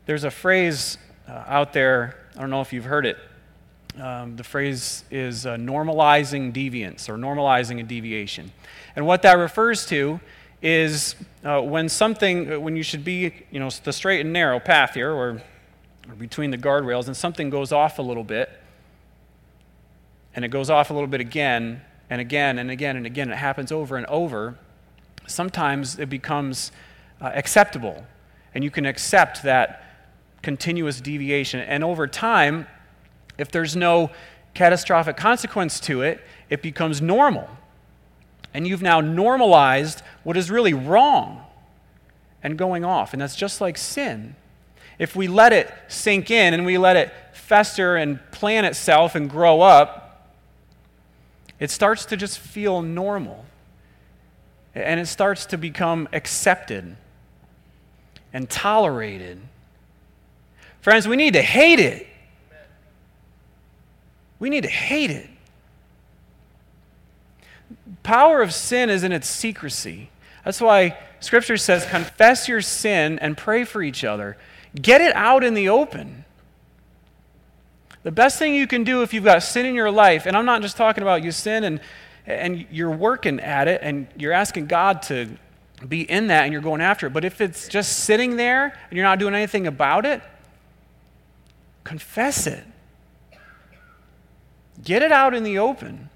There's 0.05 0.25
a 0.25 0.31
phrase 0.31 0.99
uh, 1.27 1.45
out 1.47 1.73
there, 1.73 2.19
I 2.37 2.41
don't 2.43 2.51
know 2.51 2.61
if 2.61 2.75
you've 2.75 2.85
heard 2.85 3.07
it. 3.07 3.17
Um, 4.01 4.37
the 4.37 4.45
phrase 4.45 5.05
is 5.11 5.45
uh, 5.45 5.57
normalizing 5.57 6.53
deviance 6.53 7.09
or 7.11 7.19
normalizing 7.19 7.79
a 7.79 7.83
deviation. 7.83 8.51
And 8.97 9.07
what 9.07 9.23
that 9.23 9.35
refers 9.35 9.85
to 9.87 10.19
is 10.63 11.15
uh, 11.45 11.61
when 11.61 11.89
something, 11.89 12.53
uh, 12.53 12.61
when 12.61 12.75
you 12.75 12.83
should 12.83 13.05
be, 13.05 13.33
you 13.51 13.61
know, 13.61 13.69
the 13.85 13.93
straight 13.93 14.21
and 14.21 14.33
narrow 14.33 14.61
path 14.61 14.95
here, 14.95 15.13
or, 15.13 15.43
or 16.09 16.15
between 16.19 16.51
the 16.51 16.59
guardrails, 16.59 17.07
and 17.07 17.17
something 17.17 17.51
goes 17.51 17.73
off 17.73 17.99
a 17.99 18.03
little 18.03 18.25
bit, 18.25 18.49
and 20.35 20.45
it 20.45 20.49
goes 20.49 20.71
off 20.71 20.91
a 20.91 20.95
little 20.95 21.09
bit 21.09 21.21
again, 21.21 21.83
and 22.09 22.21
again, 22.21 22.59
and 22.59 22.71
again, 22.71 22.97
and 22.97 23.05
again. 23.05 23.31
It 23.31 23.37
happens 23.37 23.73
over 23.73 23.97
and 23.97 24.07
over. 24.07 24.57
Sometimes 25.27 25.99
it 25.99 26.09
becomes 26.09 26.73
uh, 27.21 27.31
acceptable, 27.35 28.07
and 28.55 28.65
you 28.65 28.71
can 28.71 28.87
accept 28.87 29.43
that 29.43 29.85
continuous 30.43 31.01
deviation. 31.01 31.61
And 31.61 31.85
over 31.85 32.07
time, 32.07 32.67
if 33.39 33.51
there's 33.51 33.77
no 33.77 34.11
catastrophic 34.55 35.17
consequence 35.17 35.81
to 35.81 36.03
it, 36.03 36.21
it 36.51 36.63
becomes 36.63 37.01
normal. 37.01 37.49
And 38.55 38.67
you've 38.67 38.83
now 38.83 39.01
normalized 39.01 40.03
what 40.25 40.37
is 40.37 40.51
really 40.51 40.75
wrong 40.75 41.45
and 42.43 42.59
going 42.59 42.85
off. 42.85 43.13
And 43.13 43.23
that's 43.23 43.37
just 43.37 43.61
like 43.61 43.79
sin. 43.79 44.37
If 44.99 45.17
we 45.17 45.27
let 45.27 45.53
it 45.53 45.73
sink 45.89 46.31
in 46.31 46.53
and 46.53 46.67
we 46.67 46.77
let 46.77 46.97
it 46.97 47.13
fester 47.33 47.97
and 47.97 48.21
plan 48.31 48.65
itself 48.65 49.15
and 49.15 49.29
grow 49.29 49.63
up, 49.63 50.31
it 51.59 51.71
starts 51.71 52.05
to 52.07 52.17
just 52.17 52.39
feel 52.39 52.83
normal. 52.83 53.45
And 54.75 55.01
it 55.01 55.07
starts 55.07 55.47
to 55.47 55.57
become 55.57 56.09
accepted 56.13 56.97
and 58.33 58.49
tolerated 58.49 59.41
Friends, 60.83 61.07
we 61.07 61.15
need 61.15 61.35
to 61.35 61.43
hate 61.43 61.79
it. 61.79 62.09
We 64.43 64.51
need 64.51 64.65
to 64.65 64.69
hate 64.69 65.13
it. 65.13 65.31
Power 68.03 68.43
of 68.43 68.53
sin 68.53 68.91
is 68.91 69.05
in 69.05 69.13
its 69.13 69.29
secrecy. 69.29 70.11
That's 70.45 70.61
why 70.61 70.99
Scripture 71.21 71.57
says, 71.57 71.87
confess 71.87 72.49
your 72.49 72.61
sin 72.61 73.21
and 73.21 73.37
pray 73.37 73.63
for 73.63 73.85
each 73.85 74.03
other. 74.03 74.37
Get 74.75 75.01
it 75.01 75.15
out 75.15 75.45
in 75.45 75.55
the 75.55 75.69
open. 75.69 76.25
The 78.03 78.11
best 78.11 78.37
thing 78.41 78.53
you 78.53 78.67
can 78.67 78.83
do 78.83 79.03
if 79.03 79.15
you've 79.15 79.23
got 79.23 79.45
sin 79.45 79.65
in 79.65 79.77
your 79.77 79.93
life, 79.93 80.27
and 80.27 80.37
I'm 80.37 80.45
not 80.45 80.61
just 80.61 80.77
talking 80.77 81.03
about 81.03 81.23
you 81.23 81.31
sin 81.31 81.63
and, 81.63 81.81
and 82.27 82.67
you're 82.69 82.91
working 82.91 83.39
at 83.39 83.69
it 83.69 83.81
and 83.81 84.09
you're 84.17 84.33
asking 84.33 84.67
God 84.67 85.03
to 85.03 85.29
be 85.87 86.01
in 86.03 86.27
that 86.27 86.43
and 86.43 86.53
you're 86.53 86.63
going 86.63 86.81
after 86.81 87.07
it, 87.07 87.13
but 87.13 87.25
if 87.25 87.41
it's 87.41 87.69
just 87.69 88.01
sitting 88.01 88.35
there 88.35 88.65
and 88.65 88.97
you're 88.97 89.07
not 89.07 89.21
doing 89.21 89.37
anything 89.37 89.69
about 89.69 90.05
it, 90.05 90.21
Confess 91.85 92.47
it. 92.47 92.65
Get 94.83 95.03
it 95.03 95.13
out 95.13 95.35
in 95.35 95.45
the 95.45 95.59
open. 95.59 96.11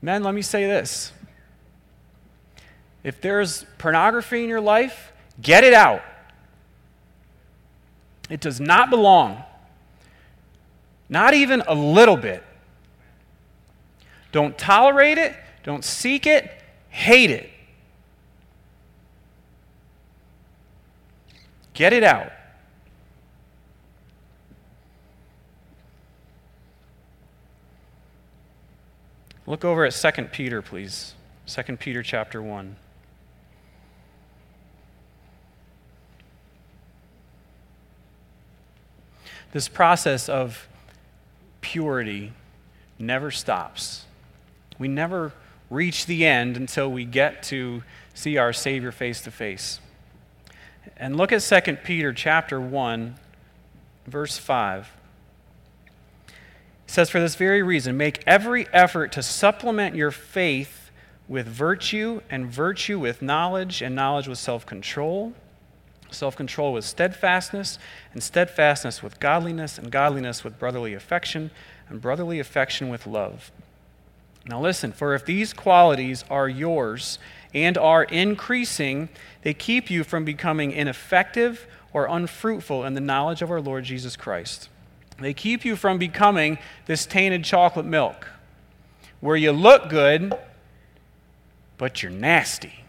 Men, 0.00 0.22
let 0.22 0.34
me 0.34 0.42
say 0.42 0.64
this. 0.66 1.12
If 3.02 3.20
there's 3.20 3.64
pornography 3.78 4.42
in 4.42 4.48
your 4.48 4.60
life, 4.60 5.12
get 5.40 5.64
it 5.64 5.74
out. 5.74 6.02
It 8.30 8.40
does 8.40 8.60
not 8.60 8.90
belong. 8.90 9.42
Not 11.08 11.34
even 11.34 11.62
a 11.66 11.74
little 11.74 12.16
bit. 12.16 12.44
Don't 14.30 14.58
tolerate 14.58 15.16
it, 15.16 15.34
don't 15.64 15.82
seek 15.82 16.26
it, 16.26 16.50
hate 16.90 17.30
it. 17.30 17.50
Get 21.78 21.92
it 21.92 22.02
out. 22.02 22.32
Look 29.46 29.64
over 29.64 29.84
at 29.84 29.92
2 29.92 30.24
Peter, 30.32 30.60
please. 30.60 31.14
2 31.46 31.76
Peter 31.76 32.02
chapter 32.02 32.42
1. 32.42 32.74
This 39.52 39.68
process 39.68 40.28
of 40.28 40.66
purity 41.60 42.32
never 42.98 43.30
stops. 43.30 44.04
We 44.80 44.88
never 44.88 45.32
reach 45.70 46.06
the 46.06 46.26
end 46.26 46.56
until 46.56 46.90
we 46.90 47.04
get 47.04 47.44
to 47.44 47.84
see 48.14 48.36
our 48.36 48.52
Savior 48.52 48.90
face 48.90 49.20
to 49.20 49.30
face. 49.30 49.78
And 50.98 51.16
look 51.16 51.32
at 51.32 51.42
2 51.42 51.76
Peter 51.76 52.12
chapter 52.12 52.60
1, 52.60 53.16
verse 54.06 54.36
5. 54.36 54.90
It 56.26 56.34
says, 56.86 57.08
For 57.08 57.20
this 57.20 57.36
very 57.36 57.62
reason, 57.62 57.96
make 57.96 58.22
every 58.26 58.66
effort 58.72 59.12
to 59.12 59.22
supplement 59.22 59.94
your 59.94 60.10
faith 60.10 60.90
with 61.28 61.46
virtue, 61.46 62.22
and 62.30 62.46
virtue 62.46 62.98
with 62.98 63.22
knowledge, 63.22 63.82
and 63.82 63.94
knowledge 63.94 64.26
with 64.26 64.38
self 64.38 64.64
control, 64.64 65.34
self 66.10 66.34
control 66.34 66.72
with 66.72 66.84
steadfastness, 66.84 67.78
and 68.12 68.22
steadfastness 68.22 69.02
with 69.02 69.20
godliness, 69.20 69.78
and 69.78 69.92
godliness 69.92 70.42
with 70.42 70.58
brotherly 70.58 70.94
affection, 70.94 71.50
and 71.88 72.00
brotherly 72.00 72.40
affection 72.40 72.88
with 72.88 73.06
love. 73.06 73.52
Now 74.46 74.60
listen, 74.60 74.92
for 74.92 75.14
if 75.14 75.24
these 75.26 75.52
qualities 75.52 76.24
are 76.30 76.48
yours 76.48 77.18
and 77.54 77.78
are 77.78 78.04
increasing, 78.04 79.08
they 79.42 79.54
keep 79.54 79.90
you 79.90 80.04
from 80.04 80.24
becoming 80.24 80.72
ineffective 80.72 81.66
or 81.92 82.06
unfruitful 82.06 82.84
in 82.84 82.94
the 82.94 83.00
knowledge 83.00 83.42
of 83.42 83.50
our 83.50 83.60
Lord 83.60 83.84
Jesus 83.84 84.16
Christ. 84.16 84.68
They 85.18 85.34
keep 85.34 85.64
you 85.64 85.74
from 85.74 85.98
becoming 85.98 86.58
this 86.86 87.06
tainted 87.06 87.44
chocolate 87.44 87.86
milk, 87.86 88.28
where 89.20 89.36
you 89.36 89.52
look 89.52 89.88
good, 89.88 90.32
but 91.76 92.02
you're 92.02 92.12
nasty. 92.12 92.84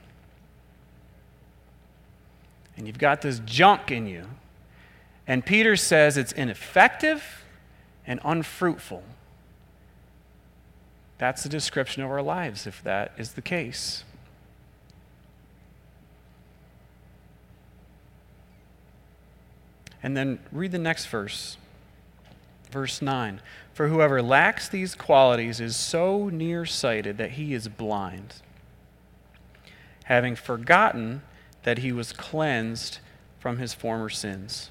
And 2.78 2.88
you've 2.88 3.00
got 3.00 3.22
this 3.22 3.42
junk 3.46 3.92
in 3.92 4.08
you. 4.08 4.26
And 5.28 5.46
Peter 5.46 5.76
says 5.76 6.18
it's 6.18 6.32
ineffective 6.32 7.44
and 8.06 8.20
unfruitful. 8.24 9.04
That's 11.18 11.44
the 11.44 11.50
description 11.50 12.04
of 12.04 12.10
our 12.10 12.22
lives, 12.22 12.66
if 12.66 12.82
that 12.84 13.12
is 13.18 13.34
the 13.34 13.42
case. 13.42 14.04
And 20.02 20.16
then 20.16 20.40
read 20.52 20.72
the 20.72 20.80
next 20.80 21.08
verse. 21.08 21.58
Verse 22.72 23.02
9 23.02 23.42
For 23.74 23.88
whoever 23.88 24.22
lacks 24.22 24.70
these 24.70 24.96
qualities 24.96 25.60
is 25.60 25.76
so 25.76 26.30
nearsighted 26.30 27.18
that 27.18 27.32
he 27.32 27.54
is 27.54 27.68
blind, 27.68 28.36
having 30.06 30.36
forgotten 30.36 31.24
that 31.64 31.80
he 31.80 31.92
was 31.92 32.14
cleansed 32.14 33.00
from 33.40 33.58
his 33.58 33.74
former 33.74 34.10
sins. 34.10 34.70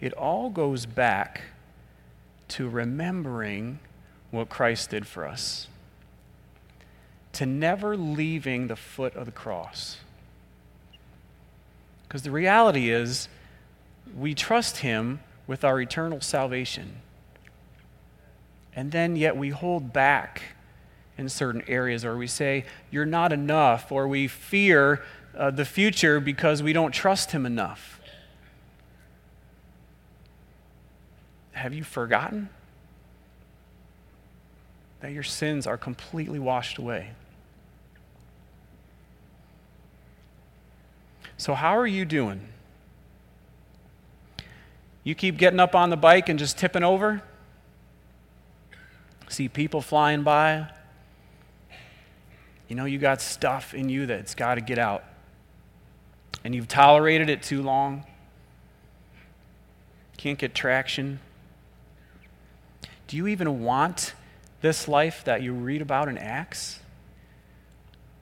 It 0.00 0.12
all 0.14 0.50
goes 0.50 0.84
back 0.84 1.42
to 2.48 2.68
remembering 2.68 3.78
what 4.30 4.48
Christ 4.48 4.90
did 4.90 5.06
for 5.06 5.26
us, 5.26 5.68
to 7.34 7.46
never 7.46 7.96
leaving 7.96 8.66
the 8.66 8.76
foot 8.76 9.14
of 9.14 9.26
the 9.26 9.32
cross. 9.32 9.98
Because 12.12 12.24
the 12.24 12.30
reality 12.30 12.90
is, 12.90 13.26
we 14.14 14.34
trust 14.34 14.76
Him 14.76 15.20
with 15.46 15.64
our 15.64 15.80
eternal 15.80 16.20
salvation. 16.20 16.96
And 18.76 18.92
then, 18.92 19.16
yet, 19.16 19.34
we 19.34 19.48
hold 19.48 19.94
back 19.94 20.42
in 21.16 21.30
certain 21.30 21.62
areas, 21.66 22.04
or 22.04 22.18
we 22.18 22.26
say, 22.26 22.66
You're 22.90 23.06
not 23.06 23.32
enough, 23.32 23.90
or 23.90 24.06
we 24.06 24.28
fear 24.28 25.02
uh, 25.34 25.52
the 25.52 25.64
future 25.64 26.20
because 26.20 26.62
we 26.62 26.74
don't 26.74 26.92
trust 26.92 27.30
Him 27.30 27.46
enough. 27.46 27.98
Have 31.52 31.72
you 31.72 31.82
forgotten 31.82 32.50
that 35.00 35.12
your 35.12 35.22
sins 35.22 35.66
are 35.66 35.78
completely 35.78 36.38
washed 36.38 36.76
away? 36.76 37.12
So, 41.42 41.54
how 41.54 41.76
are 41.76 41.88
you 41.88 42.04
doing? 42.04 42.40
You 45.02 45.16
keep 45.16 45.38
getting 45.38 45.58
up 45.58 45.74
on 45.74 45.90
the 45.90 45.96
bike 45.96 46.28
and 46.28 46.38
just 46.38 46.56
tipping 46.56 46.84
over? 46.84 47.20
See 49.28 49.48
people 49.48 49.80
flying 49.80 50.22
by? 50.22 50.68
You 52.68 52.76
know, 52.76 52.84
you 52.84 52.98
got 52.98 53.20
stuff 53.20 53.74
in 53.74 53.88
you 53.88 54.06
that's 54.06 54.36
got 54.36 54.54
to 54.54 54.60
get 54.60 54.78
out. 54.78 55.02
And 56.44 56.54
you've 56.54 56.68
tolerated 56.68 57.28
it 57.28 57.42
too 57.42 57.60
long. 57.60 58.04
Can't 60.18 60.38
get 60.38 60.54
traction. 60.54 61.18
Do 63.08 63.16
you 63.16 63.26
even 63.26 63.64
want 63.64 64.14
this 64.60 64.86
life 64.86 65.24
that 65.24 65.42
you 65.42 65.54
read 65.54 65.82
about 65.82 66.06
in 66.06 66.18
Acts? 66.18 66.78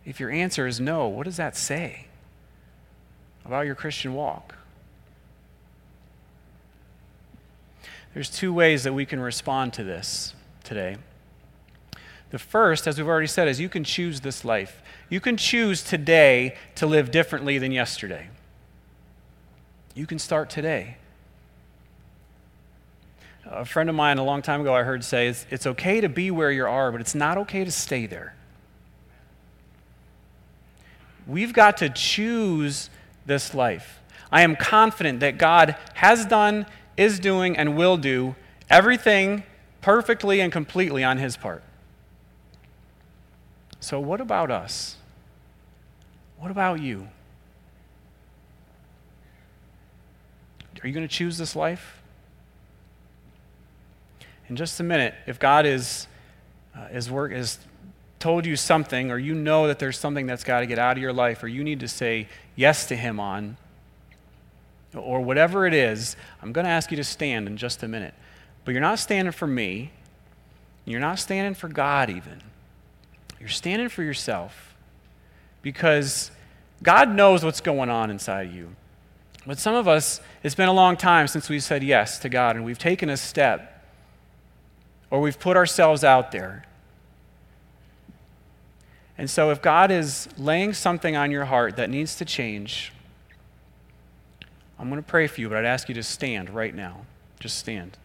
If 0.07 0.21
your 0.21 0.31
answer 0.31 0.67
is 0.67 0.81
no, 0.81 1.07
what 1.07 1.25
does 1.25 1.37
that 1.37 1.55
say? 1.55 2.07
About 3.45 3.67
your 3.67 3.75
Christian 3.75 4.15
walk. 4.15 4.55
There's 8.15 8.31
two 8.31 8.53
ways 8.53 8.85
that 8.85 8.93
we 8.93 9.07
can 9.07 9.21
respond 9.21 9.73
to 9.75 9.85
this 9.85 10.35
today. 10.65 10.97
The 12.31 12.39
first, 12.39 12.87
as 12.87 12.99
we've 12.99 13.09
already 13.09 13.27
said, 13.27 13.49
is 13.49 13.61
you 13.61 13.69
can 13.69 13.85
choose 13.85 14.21
this 14.21 14.45
life. 14.45 14.83
You 15.09 15.21
can 15.21 15.37
choose 15.37 15.83
today 15.83 16.57
to 16.77 16.87
live 16.87 17.11
differently 17.11 17.59
than 17.59 17.73
yesterday. 17.73 18.29
You 19.95 20.07
can 20.07 20.19
start 20.19 20.51
today. 20.51 20.97
A 23.45 23.65
friend 23.65 23.89
of 23.89 23.97
mine 23.97 24.19
a 24.19 24.25
long 24.25 24.43
time 24.43 24.61
ago 24.61 24.75
I 24.75 24.85
heard 24.85 25.03
say 25.03 25.27
it's, 25.27 25.45
it's 25.51 25.67
okay 25.67 26.01
to 26.01 26.09
be 26.09 26.31
where 26.31 26.53
you 26.53 26.65
are, 26.67 26.93
but 26.93 27.01
it's 27.01 27.17
not 27.17 27.37
okay 27.39 27.65
to 27.65 27.71
stay 27.71 28.07
there. 28.07 28.35
We've 31.27 31.53
got 31.53 31.79
to 31.79 31.89
choose 31.89 32.91
this 33.31 33.55
life. 33.55 34.01
I 34.33 34.43
am 34.43 34.57
confident 34.57 35.21
that 35.21 35.39
God 35.39 35.77
has 35.95 36.27
done, 36.27 36.67
is 36.97 37.21
doing, 37.21 37.57
and 37.57 37.77
will 37.77 37.97
do 37.97 38.35
everything 38.69 39.45
perfectly 39.81 40.41
and 40.41 40.53
completely 40.53 41.05
on 41.05 41.17
His 41.17 41.37
part. 41.37 41.63
So, 43.79 44.01
what 44.01 44.21
about 44.21 44.51
us? 44.51 44.97
What 46.39 46.51
about 46.51 46.81
you? 46.81 47.07
Are 50.83 50.89
you 50.89 50.93
going 50.93 51.07
to 51.07 51.15
choose 51.15 51.39
this 51.39 51.55
life? 51.55 52.03
In 54.49 54.57
just 54.57 54.81
a 54.81 54.83
minute, 54.83 55.15
if 55.27 55.39
God 55.39 55.67
is, 55.67 56.09
uh, 56.77 56.89
is 56.91 57.09
work 57.09 57.31
is 57.31 57.59
told 58.21 58.45
you 58.45 58.55
something, 58.55 59.11
or 59.11 59.19
you 59.19 59.35
know 59.35 59.67
that 59.67 59.79
there's 59.79 59.99
something 59.99 60.27
that's 60.27 60.45
got 60.45 60.61
to 60.61 60.67
get 60.67 60.79
out 60.79 60.97
of 60.97 61.03
your 61.03 61.13
life, 61.13 61.43
or 61.43 61.49
you 61.49 61.65
need 61.65 61.81
to 61.81 61.89
say 61.89 62.29
yes 62.61 62.85
to 62.85 62.95
Him 62.95 63.19
on, 63.19 63.57
or 64.95 65.23
whatever 65.23 65.67
it 65.67 65.73
is, 65.73 66.15
I'm 66.43 66.53
going 66.53 66.67
to 66.67 66.71
ask 66.71 66.91
you 66.91 66.97
to 66.99 67.05
stand 67.05 67.49
in 67.49 67.57
just 67.57 67.83
a 67.83 67.89
minute. 67.89 68.13
But 68.65 68.73
you're 68.73 68.83
not 68.83 68.99
standing 68.99 69.33
for 69.33 69.47
me, 69.47 69.93
you're 70.85 71.01
not 71.01 71.19
standing 71.19 71.55
for 71.55 71.69
God, 71.69 72.11
even. 72.11 72.43
You're 73.39 73.49
standing 73.49 73.89
for 73.89 74.03
yourself 74.03 74.75
because 75.63 76.31
God 76.83 77.09
knows 77.09 77.43
what's 77.43 77.63
going 77.63 77.89
on 77.89 78.11
inside 78.11 78.49
of 78.49 78.55
you. 78.55 78.77
But 79.47 79.59
some 79.59 79.75
of 79.75 79.89
us, 79.89 80.21
it's 80.43 80.55
been 80.55 80.69
a 80.69 80.75
long 80.75 80.99
time 80.99 81.27
since 81.27 81.49
we've 81.49 81.63
said 81.63 81.83
yes 81.83 82.19
to 82.19 82.29
God 82.29 82.57
and 82.57 82.65
we've 82.65 82.79
taken 82.79 83.09
a 83.09 83.17
step 83.17 83.83
or 85.11 85.21
we've 85.23 85.39
put 85.39 85.57
ourselves 85.57 86.05
out 86.05 86.31
there. 86.31 86.67
And 89.21 89.29
so, 89.29 89.51
if 89.51 89.61
God 89.61 89.91
is 89.91 90.31
laying 90.39 90.73
something 90.73 91.15
on 91.15 91.31
your 91.31 91.45
heart 91.45 91.77
that 91.77 91.91
needs 91.91 92.17
to 92.17 92.25
change, 92.25 92.91
I'm 94.79 94.89
going 94.89 94.99
to 95.03 95.07
pray 95.07 95.27
for 95.27 95.43
you, 95.43 95.51
but 95.51 95.59
I'd 95.59 95.67
ask 95.67 95.91
you 95.91 95.95
to 95.97 96.03
stand 96.03 96.49
right 96.49 96.75
now. 96.75 97.05
Just 97.39 97.59
stand. 97.59 97.99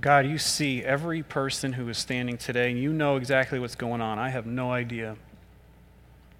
God, 0.00 0.26
you 0.26 0.38
see 0.38 0.82
every 0.82 1.22
person 1.22 1.74
who 1.74 1.86
is 1.90 1.98
standing 1.98 2.38
today, 2.38 2.70
and 2.70 2.80
you 2.80 2.90
know 2.90 3.16
exactly 3.16 3.58
what's 3.58 3.74
going 3.74 4.00
on. 4.00 4.18
I 4.18 4.30
have 4.30 4.46
no 4.46 4.72
idea. 4.72 5.14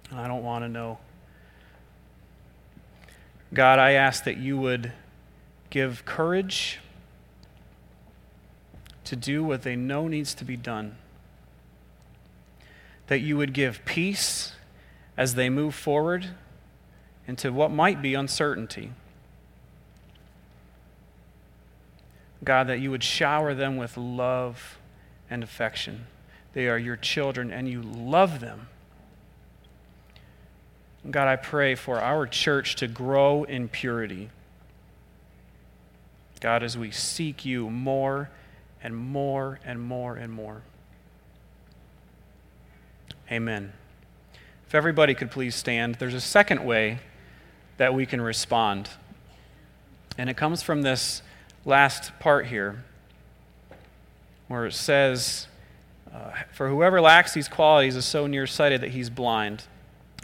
And 0.09 0.19
I 0.19 0.27
don't 0.27 0.43
want 0.43 0.65
to 0.65 0.67
know. 0.67 0.97
God, 3.53 3.79
I 3.79 3.91
ask 3.91 4.23
that 4.23 4.37
you 4.37 4.57
would 4.57 4.93
give 5.69 6.05
courage 6.05 6.79
to 9.03 9.15
do 9.15 9.43
what 9.43 9.63
they 9.63 9.75
know 9.75 10.07
needs 10.07 10.33
to 10.35 10.45
be 10.45 10.55
done. 10.55 10.95
That 13.07 13.19
you 13.19 13.35
would 13.37 13.53
give 13.53 13.83
peace 13.83 14.53
as 15.17 15.35
they 15.35 15.49
move 15.49 15.75
forward 15.75 16.27
into 17.27 17.51
what 17.51 17.71
might 17.71 18.01
be 18.01 18.13
uncertainty. 18.13 18.91
God, 22.43 22.67
that 22.67 22.79
you 22.79 22.89
would 22.89 23.03
shower 23.03 23.53
them 23.53 23.75
with 23.75 23.97
love 23.97 24.77
and 25.29 25.43
affection. 25.43 26.07
They 26.53 26.67
are 26.67 26.77
your 26.77 26.95
children 26.95 27.51
and 27.51 27.67
you 27.67 27.81
love 27.81 28.39
them. 28.39 28.67
God, 31.09 31.27
I 31.27 31.35
pray 31.35 31.73
for 31.73 31.99
our 31.99 32.27
church 32.27 32.75
to 32.75 32.87
grow 32.87 33.43
in 33.43 33.67
purity. 33.67 34.29
God, 36.39 36.61
as 36.61 36.77
we 36.77 36.91
seek 36.91 37.43
you 37.43 37.69
more 37.69 38.29
and 38.83 38.95
more 38.95 39.59
and 39.65 39.81
more 39.81 40.15
and 40.15 40.31
more. 40.31 40.61
Amen. 43.31 43.73
If 44.67 44.75
everybody 44.75 45.15
could 45.15 45.31
please 45.31 45.55
stand, 45.55 45.95
there's 45.95 46.13
a 46.13 46.21
second 46.21 46.63
way 46.63 46.99
that 47.77 47.93
we 47.95 48.05
can 48.05 48.21
respond. 48.21 48.89
And 50.17 50.29
it 50.29 50.37
comes 50.37 50.61
from 50.61 50.83
this 50.83 51.23
last 51.65 52.11
part 52.19 52.47
here, 52.47 52.83
where 54.47 54.67
it 54.67 54.73
says, 54.73 55.47
uh, 56.13 56.31
For 56.51 56.69
whoever 56.69 57.01
lacks 57.01 57.33
these 57.33 57.47
qualities 57.47 57.95
is 57.95 58.05
so 58.05 58.27
nearsighted 58.27 58.81
that 58.81 58.91
he's 58.91 59.09
blind 59.09 59.63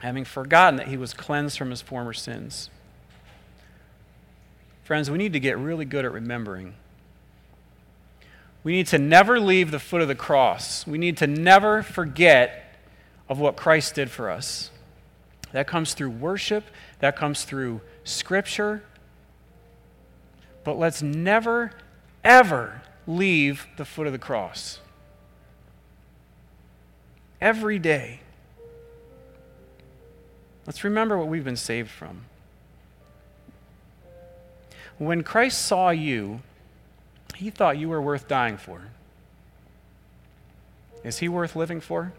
having 0.02 0.26
forgotten 0.26 0.78
that 0.78 0.88
he 0.88 0.98
was 0.98 1.14
cleansed 1.14 1.58
from 1.58 1.70
his 1.70 1.82
former 1.82 2.14
sins. 2.14 2.70
Friends, 4.84 5.12
we 5.12 5.18
need 5.18 5.34
to 5.34 5.40
get 5.40 5.58
really 5.58 5.86
good 5.86 6.06
at 6.06 6.12
remembering. 6.12 6.76
We 8.64 8.72
need 8.74 8.88
to 8.88 8.98
never 8.98 9.40
leave 9.40 9.72
the 9.72 9.80
foot 9.80 10.02
of 10.02 10.08
the 10.08 10.16
cross. 10.16 10.86
We 10.86 10.98
need 10.98 11.18
to 11.18 11.28
never 11.28 11.84
forget 11.84 12.76
of 13.30 13.40
what 13.40 13.56
Christ 13.56 13.96
did 13.96 14.10
for 14.10 14.30
us. 14.30 14.72
That 15.52 15.68
comes 15.68 15.94
through 15.94 16.12
worship, 16.12 16.66
that 17.00 17.16
comes 17.16 17.44
through 17.44 17.82
scripture. 18.04 18.84
But 20.64 20.78
let's 20.78 21.02
never, 21.02 21.72
ever 22.24 22.82
leave 23.06 23.68
the 23.78 23.86
foot 23.86 24.08
of 24.08 24.14
the 24.14 24.20
cross. 24.20 24.80
every 27.40 27.80
day. 27.80 28.22
Let's 30.68 30.84
remember 30.84 31.18
what 31.18 31.30
we've 31.30 31.46
been 31.46 31.56
saved 31.56 31.90
from. 31.90 32.26
When 34.98 35.24
Christ 35.24 35.66
saw 35.66 35.90
you, 35.90 36.42
he 37.36 37.50
thought 37.50 37.78
you 37.78 37.88
were 37.88 38.02
worth 38.02 38.28
dying 38.28 38.58
for. 38.58 38.90
Is 41.04 41.20
he 41.20 41.30
worth 41.30 41.56
living 41.56 41.80
for? 41.80 42.12